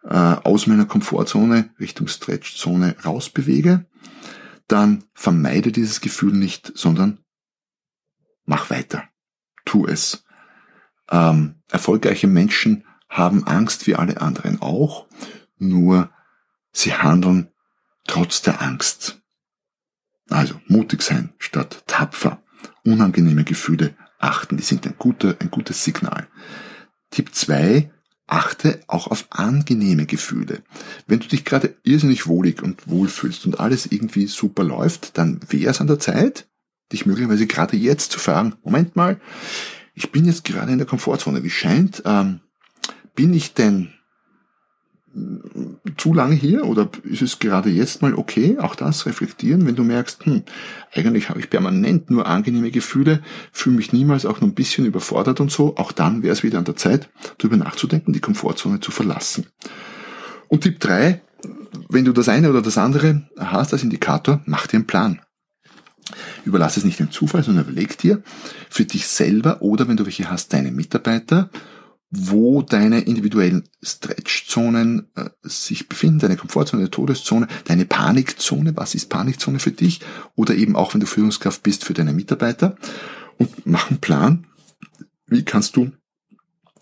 äh, 0.03 0.15
aus 0.15 0.67
meiner 0.67 0.85
Komfortzone 0.85 1.69
Richtung 1.79 2.07
Stretchzone 2.07 2.95
rausbewege, 3.03 3.85
dann 4.67 5.03
vermeide 5.13 5.71
dieses 5.71 6.01
Gefühl 6.01 6.33
nicht, 6.33 6.71
sondern 6.75 7.19
mach 8.45 8.69
weiter. 8.69 9.03
Tu 9.65 9.85
es. 9.85 10.23
Ähm, 11.09 11.55
erfolgreiche 11.69 12.27
Menschen 12.27 12.85
haben 13.09 13.45
Angst 13.45 13.87
wie 13.87 13.95
alle 13.95 14.21
anderen 14.21 14.61
auch, 14.61 15.07
nur 15.57 16.11
sie 16.71 16.93
handeln 16.93 17.49
trotz 18.05 18.41
der 18.41 18.61
Angst. 18.61 19.21
Also 20.29 20.59
mutig 20.67 21.01
sein 21.01 21.33
statt 21.39 21.83
tapfer. 21.87 22.41
Unangenehme 22.83 23.43
Gefühle 23.43 23.95
achten, 24.19 24.57
die 24.57 24.63
sind 24.63 24.85
ein, 24.85 24.95
guter, 24.97 25.35
ein 25.39 25.49
gutes 25.49 25.83
Signal. 25.83 26.27
Tipp 27.09 27.33
2, 27.33 27.91
achte 28.31 28.81
auch 28.87 29.07
auf 29.07 29.25
angenehme 29.29 30.05
Gefühle. 30.05 30.61
Wenn 31.07 31.19
du 31.19 31.27
dich 31.27 31.45
gerade 31.45 31.75
irrsinnig 31.83 32.27
wohlig 32.27 32.61
und 32.61 32.87
wohlfühlst 32.87 33.45
und 33.45 33.59
alles 33.59 33.87
irgendwie 33.87 34.27
super 34.27 34.63
läuft, 34.63 35.17
dann 35.17 35.39
wäre 35.49 35.71
es 35.71 35.81
an 35.81 35.87
der 35.87 35.99
Zeit, 35.99 36.47
dich 36.91 37.05
möglicherweise 37.05 37.47
gerade 37.47 37.77
jetzt 37.77 38.11
zu 38.11 38.19
fragen, 38.19 38.55
Moment 38.63 38.95
mal, 38.95 39.19
ich 39.93 40.11
bin 40.11 40.25
jetzt 40.25 40.45
gerade 40.45 40.71
in 40.71 40.77
der 40.77 40.87
Komfortzone. 40.87 41.43
Wie 41.43 41.49
scheint, 41.49 42.03
ähm, 42.05 42.39
bin 43.15 43.33
ich 43.33 43.53
denn 43.53 43.93
zu 45.97 46.13
lange 46.13 46.35
hier 46.35 46.65
oder 46.65 46.89
ist 47.03 47.21
es 47.21 47.39
gerade 47.39 47.69
jetzt 47.69 48.01
mal 48.01 48.13
okay? 48.13 48.57
Auch 48.59 48.75
das 48.75 49.05
reflektieren, 49.05 49.65
wenn 49.65 49.75
du 49.75 49.83
merkst, 49.83 50.25
hm, 50.25 50.43
eigentlich 50.93 51.29
habe 51.29 51.39
ich 51.39 51.49
permanent 51.49 52.09
nur 52.09 52.27
angenehme 52.27 52.71
Gefühle, 52.71 53.21
fühle 53.51 53.77
mich 53.77 53.93
niemals 53.93 54.25
auch 54.25 54.41
nur 54.41 54.49
ein 54.49 54.55
bisschen 54.55 54.85
überfordert 54.85 55.39
und 55.39 55.51
so, 55.51 55.75
auch 55.77 55.91
dann 55.91 56.23
wäre 56.23 56.33
es 56.33 56.43
wieder 56.43 56.57
an 56.57 56.65
der 56.65 56.75
Zeit, 56.75 57.09
darüber 57.37 57.57
nachzudenken, 57.57 58.13
die 58.13 58.19
Komfortzone 58.19 58.79
zu 58.79 58.91
verlassen. 58.91 59.47
Und 60.47 60.61
Tipp 60.61 60.79
drei: 60.79 61.21
wenn 61.89 62.05
du 62.05 62.11
das 62.11 62.29
eine 62.29 62.49
oder 62.49 62.61
das 62.61 62.77
andere 62.77 63.27
hast 63.37 63.73
als 63.73 63.83
Indikator, 63.83 64.41
mach 64.45 64.67
dir 64.67 64.77
einen 64.77 64.87
Plan. 64.87 65.21
Überlass 66.43 66.77
es 66.77 66.83
nicht 66.83 66.99
dem 66.99 67.11
Zufall, 67.11 67.43
sondern 67.43 67.65
überleg 67.65 67.97
dir 67.97 68.23
für 68.69 68.85
dich 68.85 69.07
selber 69.07 69.61
oder 69.61 69.87
wenn 69.87 69.97
du 69.97 70.05
welche 70.05 70.29
hast, 70.29 70.53
deine 70.53 70.71
Mitarbeiter, 70.71 71.49
wo 72.11 72.63
deine 72.63 73.01
individuellen 73.01 73.69
Stretchzonen 73.83 75.09
äh, 75.15 75.29
sich 75.43 75.87
befinden, 75.87 76.19
deine 76.19 76.37
Komfortzone, 76.37 76.81
deine 76.81 76.91
Todeszone, 76.91 77.47
deine 77.65 77.85
Panikzone, 77.85 78.75
was 78.75 78.95
ist 78.95 79.09
Panikzone 79.09 79.59
für 79.59 79.71
dich? 79.71 80.01
Oder 80.35 80.55
eben 80.55 80.75
auch 80.75 80.93
wenn 80.93 81.01
du 81.01 81.07
Führungskraft 81.07 81.61
bist 81.61 81.85
für 81.85 81.93
deine 81.93 82.13
Mitarbeiter 82.13 82.75
und 83.37 83.65
mach 83.65 83.89
einen 83.89 83.99
Plan, 83.99 84.47
wie 85.27 85.43
kannst 85.43 85.75
du 85.75 85.91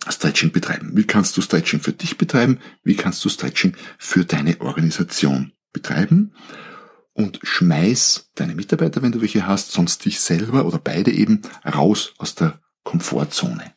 Stretching 0.07 0.53
betreiben, 0.53 0.91
wie 0.93 1.03
kannst 1.03 1.35
du 1.35 1.41
Stretching 1.41 1.81
für 1.81 1.91
dich 1.91 2.17
betreiben, 2.17 2.59
wie 2.83 2.95
kannst 2.95 3.23
du 3.25 3.29
Stretching 3.29 3.75
für 3.97 4.23
deine 4.23 4.61
Organisation 4.61 5.51
betreiben? 5.73 6.33
Und 7.11 7.39
schmeiß 7.41 8.29
deine 8.35 8.55
Mitarbeiter, 8.55 9.01
wenn 9.01 9.11
du 9.11 9.21
welche 9.21 9.47
hast, 9.47 9.71
sonst 9.71 10.05
dich 10.05 10.19
selber 10.19 10.65
oder 10.65 10.77
beide 10.77 11.11
eben 11.11 11.41
raus 11.65 12.13
aus 12.19 12.35
der 12.35 12.61
Komfortzone 12.83 13.73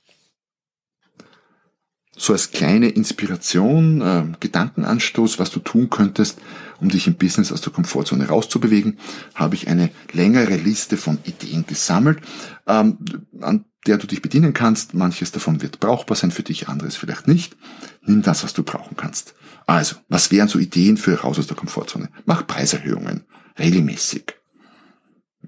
so 2.21 2.35
als 2.35 2.51
kleine 2.51 2.91
Inspiration, 2.91 4.03
äh, 4.03 4.25
Gedankenanstoß, 4.41 5.39
was 5.39 5.51
du 5.51 5.59
tun 5.59 5.89
könntest, 5.89 6.39
um 6.79 6.91
dich 6.91 7.07
im 7.07 7.15
Business 7.15 7.51
aus 7.51 7.63
der 7.63 7.73
Komfortzone 7.73 8.29
rauszubewegen, 8.29 8.99
habe 9.35 9.55
ich 9.55 9.69
eine 9.69 9.91
längere 10.13 10.57
Liste 10.57 10.99
von 10.99 11.19
Ideen 11.25 11.65
gesammelt, 11.67 12.19
ähm, 12.67 12.99
an 13.41 13.65
der 13.87 13.97
du 13.97 14.07
dich 14.07 14.21
bedienen 14.21 14.53
kannst. 14.53 14.93
Manches 14.93 15.33
davon 15.33 15.63
wird 15.63 15.81
brauchbar 15.81 16.15
sein 16.15 16.31
für 16.31 16.43
dich, 16.43 16.69
anderes 16.69 16.97
vielleicht 16.97 17.27
nicht. 17.27 17.57
Nimm 18.03 18.21
das, 18.21 18.45
was 18.45 18.53
du 18.53 18.65
brauchen 18.65 18.99
kannst. 18.99 19.35
Also, 19.67 19.97
was 20.11 20.31
wären 20.31 20.49
so 20.49 20.59
Ideen 20.59 20.99
für 20.99 21.21
raus 21.21 21.39
aus 21.39 21.47
der 21.47 21.57
Komfortzone? 21.57 22.11
Mach 22.27 22.47
Preiserhöhungen 22.47 23.25
regelmäßig. 23.59 24.35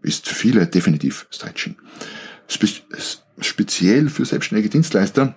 Ist 0.00 0.26
für 0.26 0.34
viele 0.34 0.66
definitiv 0.66 1.26
Stretching. 1.30 1.76
Spe 2.48 2.66
speziell 3.40 4.08
für 4.08 4.24
selbstständige 4.24 4.70
Dienstleister 4.70 5.34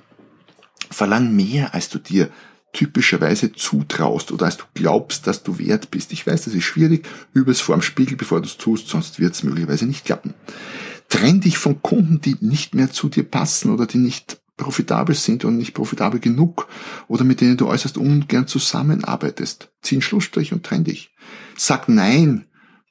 Verlang 0.95 1.35
mehr, 1.35 1.73
als 1.73 1.89
du 1.89 1.99
dir 1.99 2.29
typischerweise 2.71 3.51
zutraust 3.51 4.31
oder 4.31 4.45
als 4.45 4.55
du 4.55 4.63
glaubst, 4.73 5.27
dass 5.27 5.43
du 5.43 5.59
wert 5.59 5.91
bist. 5.91 6.13
Ich 6.13 6.25
weiß, 6.25 6.45
das 6.45 6.53
ist 6.53 6.63
schwierig. 6.63 7.05
Übe 7.33 7.51
es 7.51 7.59
vor 7.59 7.75
dem 7.75 7.81
Spiegel, 7.81 8.15
bevor 8.15 8.39
du 8.39 8.47
es 8.47 8.55
tust, 8.55 8.87
sonst 8.87 9.19
wird 9.19 9.33
es 9.33 9.43
möglicherweise 9.43 9.87
nicht 9.87 10.05
klappen. 10.05 10.33
Trenn 11.09 11.41
dich 11.41 11.57
von 11.57 11.81
Kunden, 11.81 12.21
die 12.21 12.37
nicht 12.39 12.75
mehr 12.75 12.93
zu 12.93 13.09
dir 13.09 13.23
passen 13.23 13.73
oder 13.73 13.87
die 13.87 13.97
nicht 13.97 14.39
profitabel 14.55 15.15
sind 15.15 15.43
und 15.43 15.57
nicht 15.57 15.73
profitabel 15.73 16.21
genug 16.21 16.69
oder 17.09 17.25
mit 17.25 17.41
denen 17.41 17.57
du 17.57 17.67
äußerst 17.67 17.97
ungern 17.97 18.47
zusammenarbeitest. 18.47 19.73
Zieh 19.81 19.95
einen 19.95 20.01
Schlussstrich 20.01 20.53
und 20.53 20.63
trenn 20.63 20.85
dich. 20.85 21.13
Sag 21.57 21.89
Nein 21.89 22.45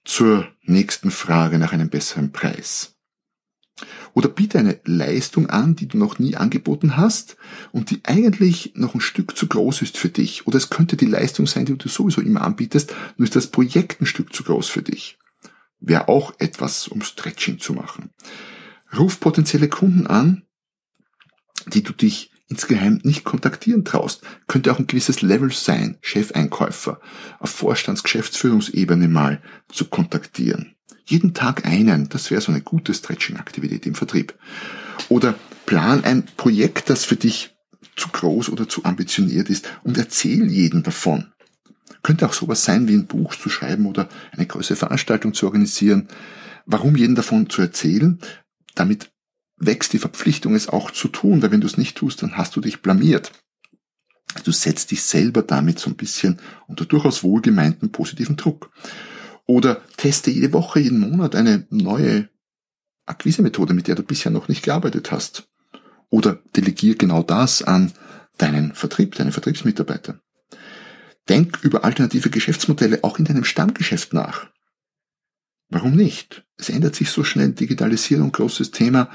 zur 0.05 0.47
nächsten 0.63 1.11
Frage 1.11 1.59
nach 1.59 1.73
einem 1.73 1.89
besseren 1.89 2.33
Preis. 2.33 2.94
Oder 4.15 4.29
biete 4.29 4.59
eine 4.59 4.81
Leistung 4.85 5.51
an, 5.51 5.75
die 5.75 5.89
du 5.89 5.99
noch 5.99 6.19
nie 6.19 6.37
angeboten 6.37 6.97
hast 6.97 7.37
und 7.73 7.91
die 7.91 8.01
eigentlich 8.05 8.73
noch 8.77 8.95
ein 8.95 9.01
Stück 9.01 9.37
zu 9.37 9.49
groß 9.49 9.83
ist 9.83 9.99
für 9.99 10.09
dich. 10.09 10.47
Oder 10.47 10.57
es 10.57 10.71
könnte 10.71 10.97
die 10.97 11.07
Leistung 11.07 11.47
sein, 11.47 11.67
die 11.67 11.77
du 11.77 11.89
sowieso 11.89 12.21
immer 12.21 12.43
anbietest, 12.43 12.95
nur 13.17 13.25
ist 13.25 13.37
das 13.37 13.49
Projekt 13.49 14.01
ein 14.01 14.07
Stück 14.07 14.33
zu 14.33 14.45
groß 14.45 14.69
für 14.69 14.83
dich. 14.83 15.19
Wäre 15.81 16.09
auch 16.09 16.33
etwas, 16.39 16.89
um 16.89 17.03
Stretching 17.03 17.59
zu 17.59 17.75
machen. 17.75 18.11
Ruf 18.97 19.19
potenzielle 19.19 19.69
Kunden 19.69 20.07
an, 20.07 20.45
die 21.67 21.83
du 21.83 21.93
dich 21.93 22.31
insgeheim 22.49 23.01
nicht 23.03 23.25
kontaktieren 23.25 23.85
traust. 23.85 24.23
Könnte 24.47 24.73
auch 24.73 24.79
ein 24.79 24.87
gewisses 24.87 25.23
Level 25.23 25.51
sein, 25.53 25.99
Chefeinkäufer 26.03 27.01
auf 27.41 27.51
Vorstands-, 27.51 28.03
Geschäftsführungsebene 28.03 29.09
mal 29.09 29.43
zu 29.69 29.87
kontaktieren. 29.87 30.74
Jeden 31.05 31.35
Tag 31.35 31.67
einen, 31.67 32.09
das 32.09 32.31
wäre 32.31 32.41
so 32.41 32.51
eine 32.51 32.63
gute 32.63 32.95
Stretching-Aktivität 32.95 33.87
im 33.87 33.95
Vertrieb. 33.95 34.35
Oder 35.09 35.35
plan 35.67 36.05
ein 36.05 36.25
Projekt, 36.37 36.91
das 36.91 37.05
für 37.05 37.17
dich 37.17 37.55
zu 37.97 38.09
groß 38.09 38.49
oder 38.49 38.69
zu 38.69 38.85
ambitioniert 38.85 39.51
ist 39.51 39.71
und 39.83 39.99
erzähl 39.99 40.51
jeden 40.51 40.83
davon. 40.83 41.33
Könnte 42.03 42.27
auch 42.27 42.33
sowas 42.33 42.65
sein 42.65 42.89
wie 42.89 42.95
ein 42.95 43.07
Buch 43.07 43.35
zu 43.35 43.49
schreiben 43.49 43.87
oder 43.87 44.09
eine 44.33 44.47
große 44.47 44.77
Veranstaltung 44.77 45.35
zu 45.35 45.47
organisieren. 45.47 46.09
Warum 46.67 46.97
jeden 46.97 47.15
davon 47.15 47.49
zu 47.49 47.63
erzählen? 47.63 48.19
Damit 48.75 49.11
wächst 49.57 49.93
die 49.93 49.99
Verpflichtung, 49.99 50.55
es 50.55 50.69
auch 50.69 50.91
zu 50.91 51.09
tun, 51.09 51.43
weil 51.43 51.51
wenn 51.51 51.61
du 51.61 51.67
es 51.67 51.79
nicht 51.79 51.97
tust, 51.97 52.23
dann 52.23 52.37
hast 52.37 52.57
du 52.57 52.61
dich 52.61 52.83
blamiert. 52.83 53.33
Du 54.43 54.53
setzt 54.53 54.91
dich 54.91 55.03
selber 55.03 55.43
damit 55.43 55.79
so 55.79 55.89
ein 55.89 55.97
bisschen 55.97 56.41
unter 56.67 56.85
durchaus 56.85 57.23
wohlgemeinten 57.23 57.93
positiven 57.93 58.37
Druck. 58.37 58.71
Oder 59.47 59.83
teste 59.97 60.31
jede 60.31 60.53
Woche, 60.53 60.81
jeden 60.81 61.01
Monat 61.01 61.35
eine 61.35 61.67
neue 61.71 62.29
Akquisemethode, 63.07 63.75
mit 63.75 63.89
der 63.89 63.95
du 63.95 64.03
bisher 64.03 64.33
noch 64.33 64.49
nicht 64.49 64.63
gearbeitet 64.63 65.13
hast. 65.13 65.49
Oder 66.09 66.41
delegier 66.57 66.97
genau 66.97 67.23
das 67.23 67.63
an 67.63 67.93
deinen 68.39 68.75
Vertrieb, 68.75 69.15
deine 69.15 69.33
Vertriebsmitarbeiter. 69.33 70.21
Denk 71.29 71.59
über 71.63 71.85
alternative 71.85 72.31
Geschäftsmodelle 72.31 73.03
auch 73.03 73.19
in 73.19 73.25
deinem 73.25 73.45
Stammgeschäft 73.45 74.13
nach. 74.13 74.49
Warum 75.71 75.97
nicht? 75.97 76.45
Es 76.57 76.69
ändert 76.69 76.95
sich 76.95 77.11
so 77.11 77.25
schnell, 77.25 77.53
Digitalisierung, 77.53 78.31
großes 78.31 78.71
Thema. 78.71 79.11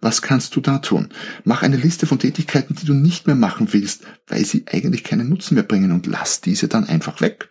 Was 0.00 0.22
kannst 0.22 0.54
du 0.54 0.60
da 0.60 0.78
tun? 0.78 1.08
Mach 1.44 1.62
eine 1.62 1.76
Liste 1.76 2.06
von 2.06 2.18
Tätigkeiten, 2.18 2.74
die 2.74 2.86
du 2.86 2.94
nicht 2.94 3.26
mehr 3.26 3.36
machen 3.36 3.72
willst, 3.72 4.04
weil 4.26 4.44
sie 4.44 4.64
eigentlich 4.70 5.02
keinen 5.02 5.28
Nutzen 5.28 5.54
mehr 5.54 5.64
bringen 5.64 5.92
und 5.92 6.06
lass 6.06 6.40
diese 6.40 6.68
dann 6.68 6.84
einfach 6.84 7.20
weg 7.20 7.50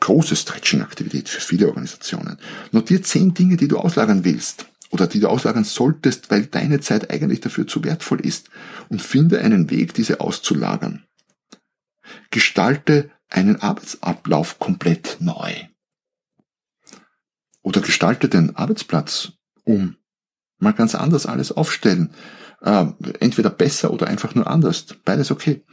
große 0.00 0.36
Stretching-Aktivität 0.36 1.28
für 1.28 1.40
viele 1.40 1.68
Organisationen. 1.68 2.38
Notier 2.72 3.02
zehn 3.02 3.34
Dinge, 3.34 3.56
die 3.56 3.68
du 3.68 3.78
auslagern 3.78 4.24
willst 4.24 4.66
oder 4.90 5.06
die 5.06 5.20
du 5.20 5.28
auslagern 5.28 5.64
solltest, 5.64 6.30
weil 6.30 6.46
deine 6.46 6.80
Zeit 6.80 7.10
eigentlich 7.10 7.40
dafür 7.40 7.66
zu 7.66 7.82
wertvoll 7.84 8.20
ist 8.20 8.50
und 8.88 9.02
finde 9.02 9.40
einen 9.40 9.70
Weg, 9.70 9.94
diese 9.94 10.20
auszulagern. 10.20 11.04
Gestalte 12.30 13.10
einen 13.30 13.60
Arbeitsablauf 13.60 14.58
komplett 14.58 15.16
neu. 15.20 15.52
Oder 17.62 17.80
gestalte 17.80 18.28
den 18.28 18.54
Arbeitsplatz 18.56 19.32
um. 19.64 19.96
Mal 20.58 20.72
ganz 20.72 20.94
anders 20.94 21.26
alles 21.26 21.50
aufstellen. 21.50 22.12
Äh, 22.60 22.86
entweder 23.20 23.50
besser 23.50 23.90
oder 23.90 24.06
einfach 24.06 24.34
nur 24.34 24.46
anders. 24.46 24.86
Beides 25.04 25.30
okay. 25.30 25.64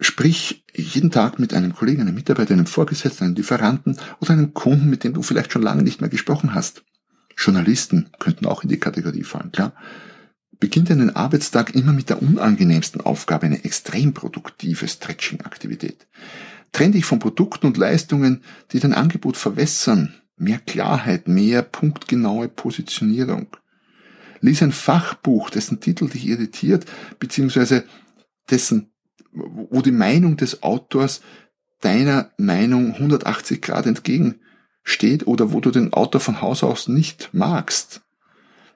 Sprich 0.00 0.64
jeden 0.74 1.10
Tag 1.10 1.38
mit 1.38 1.52
einem 1.52 1.74
Kollegen, 1.74 2.00
einem 2.00 2.14
Mitarbeiter, 2.14 2.54
einem 2.54 2.66
Vorgesetzten, 2.66 3.24
einem 3.24 3.34
Lieferanten 3.34 3.98
oder 4.20 4.32
einem 4.32 4.54
Kunden, 4.54 4.88
mit 4.88 5.04
dem 5.04 5.12
du 5.12 5.22
vielleicht 5.22 5.52
schon 5.52 5.62
lange 5.62 5.82
nicht 5.82 6.00
mehr 6.00 6.08
gesprochen 6.08 6.54
hast. 6.54 6.84
Journalisten 7.36 8.08
könnten 8.18 8.46
auch 8.46 8.62
in 8.62 8.70
die 8.70 8.80
Kategorie 8.80 9.24
fallen, 9.24 9.52
klar. 9.52 9.74
Beginnt 10.58 10.90
einen 10.90 11.14
Arbeitstag 11.16 11.74
immer 11.74 11.92
mit 11.92 12.10
der 12.10 12.22
unangenehmsten 12.22 13.00
Aufgabe, 13.00 13.46
eine 13.46 13.64
extrem 13.64 14.12
produktive 14.14 14.88
Stretching-Aktivität. 14.88 16.06
Trenn 16.72 16.92
dich 16.92 17.04
von 17.04 17.18
Produkten 17.18 17.66
und 17.66 17.76
Leistungen, 17.76 18.42
die 18.72 18.80
dein 18.80 18.94
Angebot 18.94 19.36
verwässern. 19.36 20.14
Mehr 20.36 20.58
Klarheit, 20.58 21.28
mehr 21.28 21.62
punktgenaue 21.62 22.48
Positionierung. 22.48 23.48
Lies 24.40 24.62
ein 24.62 24.72
Fachbuch, 24.72 25.50
dessen 25.50 25.80
Titel 25.80 26.08
dich 26.08 26.26
irritiert, 26.26 26.86
beziehungsweise 27.18 27.84
dessen 28.50 28.90
wo 29.32 29.82
die 29.82 29.92
Meinung 29.92 30.36
des 30.36 30.62
Autors 30.62 31.20
deiner 31.80 32.30
Meinung 32.36 32.94
180 32.94 33.62
Grad 33.62 33.86
entgegensteht 33.86 35.26
oder 35.26 35.52
wo 35.52 35.60
du 35.60 35.70
den 35.70 35.92
Autor 35.92 36.20
von 36.20 36.40
Haus 36.40 36.62
aus 36.62 36.88
nicht 36.88 37.30
magst. 37.32 38.02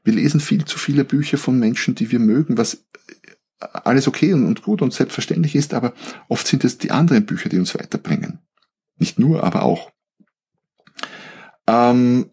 Wir 0.05 0.15
lesen 0.15 0.41
viel 0.41 0.65
zu 0.65 0.79
viele 0.79 1.05
Bücher 1.05 1.39
von 1.39 1.59
Menschen, 1.59 1.95
die 1.95 2.11
wir 2.11 2.19
mögen, 2.19 2.59
was 2.59 2.85
alles 3.59 4.07
okay 4.09 4.33
und 4.35 4.63
gut 4.63 4.83
und 4.83 4.93
selbstverständlich 4.93 5.55
ist, 5.55 5.73
aber 5.75 5.95
oft 6.29 6.47
sind 6.47 6.65
es 6.65 6.79
die 6.79 6.91
anderen 6.91 7.25
Bücher, 7.25 7.49
die 7.49 7.59
uns 7.59 7.75
weiterbringen. 7.75 8.41
Nicht 8.99 9.19
nur, 9.19 9.43
aber 9.43 9.63
auch. 9.63 9.91
Ähm, 11.67 12.31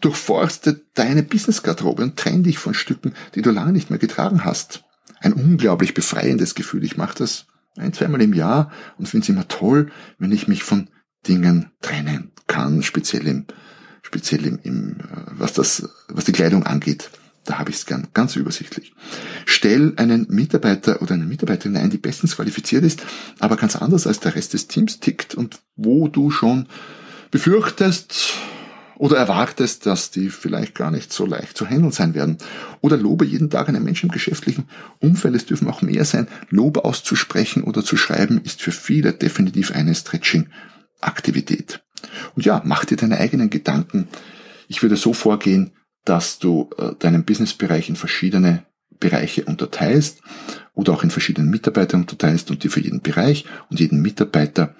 durchforste 0.00 0.82
deine 0.94 1.22
Business-Garderobe 1.24 2.02
und 2.02 2.16
trenn 2.16 2.44
dich 2.44 2.58
von 2.58 2.74
Stücken, 2.74 3.14
die 3.34 3.42
du 3.42 3.50
lange 3.50 3.72
nicht 3.72 3.90
mehr 3.90 3.98
getragen 3.98 4.44
hast 4.44 4.83
ein 5.24 5.32
unglaublich 5.32 5.94
befreiendes 5.94 6.54
Gefühl. 6.54 6.84
Ich 6.84 6.96
mache 6.96 7.16
das 7.18 7.46
ein, 7.76 7.92
zweimal 7.92 8.22
im 8.22 8.34
Jahr 8.34 8.70
und 8.98 9.08
finde 9.08 9.24
es 9.24 9.28
immer 9.28 9.48
toll, 9.48 9.90
wenn 10.18 10.32
ich 10.32 10.48
mich 10.48 10.62
von 10.62 10.88
Dingen 11.26 11.70
trennen 11.80 12.32
kann, 12.46 12.82
speziell 12.82 13.26
im, 13.26 13.46
speziell 14.02 14.46
im, 14.46 14.58
im 14.62 14.96
was 15.32 15.54
das, 15.54 15.88
was 16.08 16.24
die 16.24 16.32
Kleidung 16.32 16.64
angeht. 16.64 17.10
Da 17.44 17.58
habe 17.58 17.70
ich 17.70 17.76
es 17.76 17.86
gern 17.86 18.08
ganz 18.14 18.36
übersichtlich. 18.36 18.94
Stell 19.44 19.92
einen 19.96 20.26
Mitarbeiter 20.30 21.02
oder 21.02 21.14
eine 21.14 21.26
Mitarbeiterin 21.26 21.76
ein, 21.76 21.90
die 21.90 21.98
bestens 21.98 22.36
qualifiziert 22.36 22.84
ist, 22.84 23.04
aber 23.38 23.56
ganz 23.56 23.76
anders 23.76 24.06
als 24.06 24.20
der 24.20 24.34
Rest 24.34 24.54
des 24.54 24.66
Teams 24.66 25.00
tickt 25.00 25.34
und 25.34 25.60
wo 25.76 26.08
du 26.08 26.30
schon 26.30 26.66
befürchtest, 27.30 28.34
oder 28.96 29.16
erwartest, 29.16 29.86
dass 29.86 30.10
die 30.10 30.30
vielleicht 30.30 30.74
gar 30.74 30.90
nicht 30.90 31.12
so 31.12 31.26
leicht 31.26 31.56
zu 31.56 31.66
handeln 31.66 31.92
sein 31.92 32.14
werden. 32.14 32.38
Oder 32.80 32.96
lobe 32.96 33.24
jeden 33.24 33.50
Tag 33.50 33.68
einen 33.68 33.84
Menschen 33.84 34.08
im 34.08 34.12
geschäftlichen 34.12 34.68
Umfeld. 35.00 35.34
Es 35.34 35.46
dürfen 35.46 35.68
auch 35.68 35.82
mehr 35.82 36.04
sein. 36.04 36.28
Lob 36.50 36.78
auszusprechen 36.78 37.64
oder 37.64 37.84
zu 37.84 37.96
schreiben 37.96 38.40
ist 38.44 38.62
für 38.62 38.72
viele 38.72 39.12
definitiv 39.12 39.72
eine 39.72 39.94
Stretching-Aktivität. 39.94 41.82
Und 42.34 42.44
ja, 42.44 42.62
mach 42.64 42.84
dir 42.84 42.96
deine 42.96 43.18
eigenen 43.18 43.50
Gedanken. 43.50 44.08
Ich 44.68 44.82
würde 44.82 44.96
so 44.96 45.12
vorgehen, 45.12 45.72
dass 46.04 46.38
du 46.38 46.70
äh, 46.78 46.92
deinen 46.98 47.24
Businessbereich 47.24 47.88
in 47.88 47.96
verschiedene 47.96 48.66
Bereiche 49.00 49.44
unterteilst 49.44 50.20
oder 50.74 50.92
auch 50.92 51.02
in 51.02 51.10
verschiedenen 51.10 51.50
Mitarbeiter 51.50 51.96
unterteilst 51.96 52.50
und 52.50 52.62
dir 52.62 52.70
für 52.70 52.80
jeden 52.80 53.00
Bereich 53.00 53.46
und 53.70 53.80
jeden 53.80 54.02
Mitarbeiter 54.02 54.74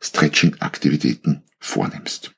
Stretching-Aktivitäten 0.00 1.42
vornimmst. 1.58 2.32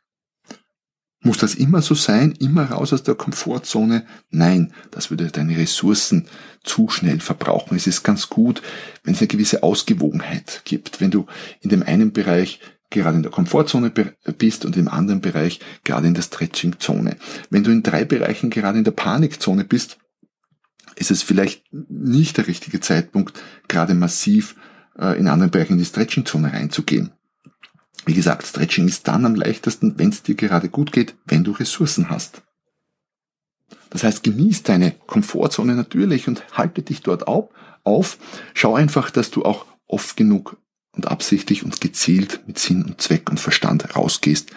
Muss 1.22 1.36
das 1.36 1.54
immer 1.54 1.82
so 1.82 1.94
sein, 1.94 2.32
immer 2.32 2.70
raus 2.70 2.94
aus 2.94 3.02
der 3.02 3.14
Komfortzone? 3.14 4.06
Nein, 4.30 4.72
das 4.90 5.10
würde 5.10 5.26
deine 5.26 5.56
Ressourcen 5.58 6.26
zu 6.64 6.88
schnell 6.88 7.20
verbrauchen. 7.20 7.76
Es 7.76 7.86
ist 7.86 8.02
ganz 8.02 8.30
gut, 8.30 8.62
wenn 9.04 9.14
es 9.14 9.20
eine 9.20 9.28
gewisse 9.28 9.62
Ausgewogenheit 9.62 10.62
gibt. 10.64 11.00
Wenn 11.00 11.10
du 11.10 11.26
in 11.60 11.68
dem 11.68 11.82
einen 11.82 12.12
Bereich 12.12 12.60
gerade 12.88 13.16
in 13.16 13.22
der 13.22 13.32
Komfortzone 13.32 13.90
bist 13.90 14.64
und 14.64 14.76
im 14.76 14.88
anderen 14.88 15.20
Bereich 15.20 15.60
gerade 15.84 16.08
in 16.08 16.14
der 16.14 16.22
Stretchingzone. 16.22 17.16
Wenn 17.48 17.64
du 17.64 17.70
in 17.70 17.82
drei 17.82 18.04
Bereichen 18.04 18.50
gerade 18.50 18.78
in 18.78 18.84
der 18.84 18.90
Panikzone 18.90 19.64
bist, 19.64 19.98
ist 20.96 21.10
es 21.10 21.22
vielleicht 21.22 21.64
nicht 21.70 22.36
der 22.36 22.46
richtige 22.46 22.80
Zeitpunkt, 22.80 23.40
gerade 23.68 23.94
massiv 23.94 24.56
äh, 24.98 25.18
in 25.18 25.28
anderen 25.28 25.50
Bereichen 25.50 25.74
in 25.74 25.78
die 25.78 25.84
Stretchingzone 25.84 26.52
reinzugehen. 26.52 27.12
Wie 28.06 28.14
gesagt, 28.14 28.46
Stretching 28.46 28.88
ist 28.88 29.06
dann 29.08 29.26
am 29.26 29.34
leichtesten, 29.34 29.98
wenn 29.98 30.08
es 30.08 30.22
dir 30.22 30.34
gerade 30.34 30.68
gut 30.68 30.92
geht, 30.92 31.14
wenn 31.26 31.44
du 31.44 31.52
Ressourcen 31.52 32.10
hast. 32.10 32.42
Das 33.90 34.04
heißt, 34.04 34.22
genieß 34.22 34.62
deine 34.62 34.92
Komfortzone 34.92 35.74
natürlich 35.74 36.28
und 36.28 36.44
halte 36.56 36.82
dich 36.82 37.02
dort 37.02 37.26
auf. 37.26 38.18
Schau 38.54 38.74
einfach, 38.74 39.10
dass 39.10 39.30
du 39.30 39.44
auch 39.44 39.66
oft 39.86 40.16
genug 40.16 40.56
und 40.92 41.08
absichtlich 41.08 41.64
und 41.64 41.80
gezielt 41.80 42.40
mit 42.46 42.58
Sinn 42.58 42.84
und 42.84 43.00
Zweck 43.00 43.28
und 43.30 43.40
Verstand 43.40 43.96
rausgehst 43.96 44.50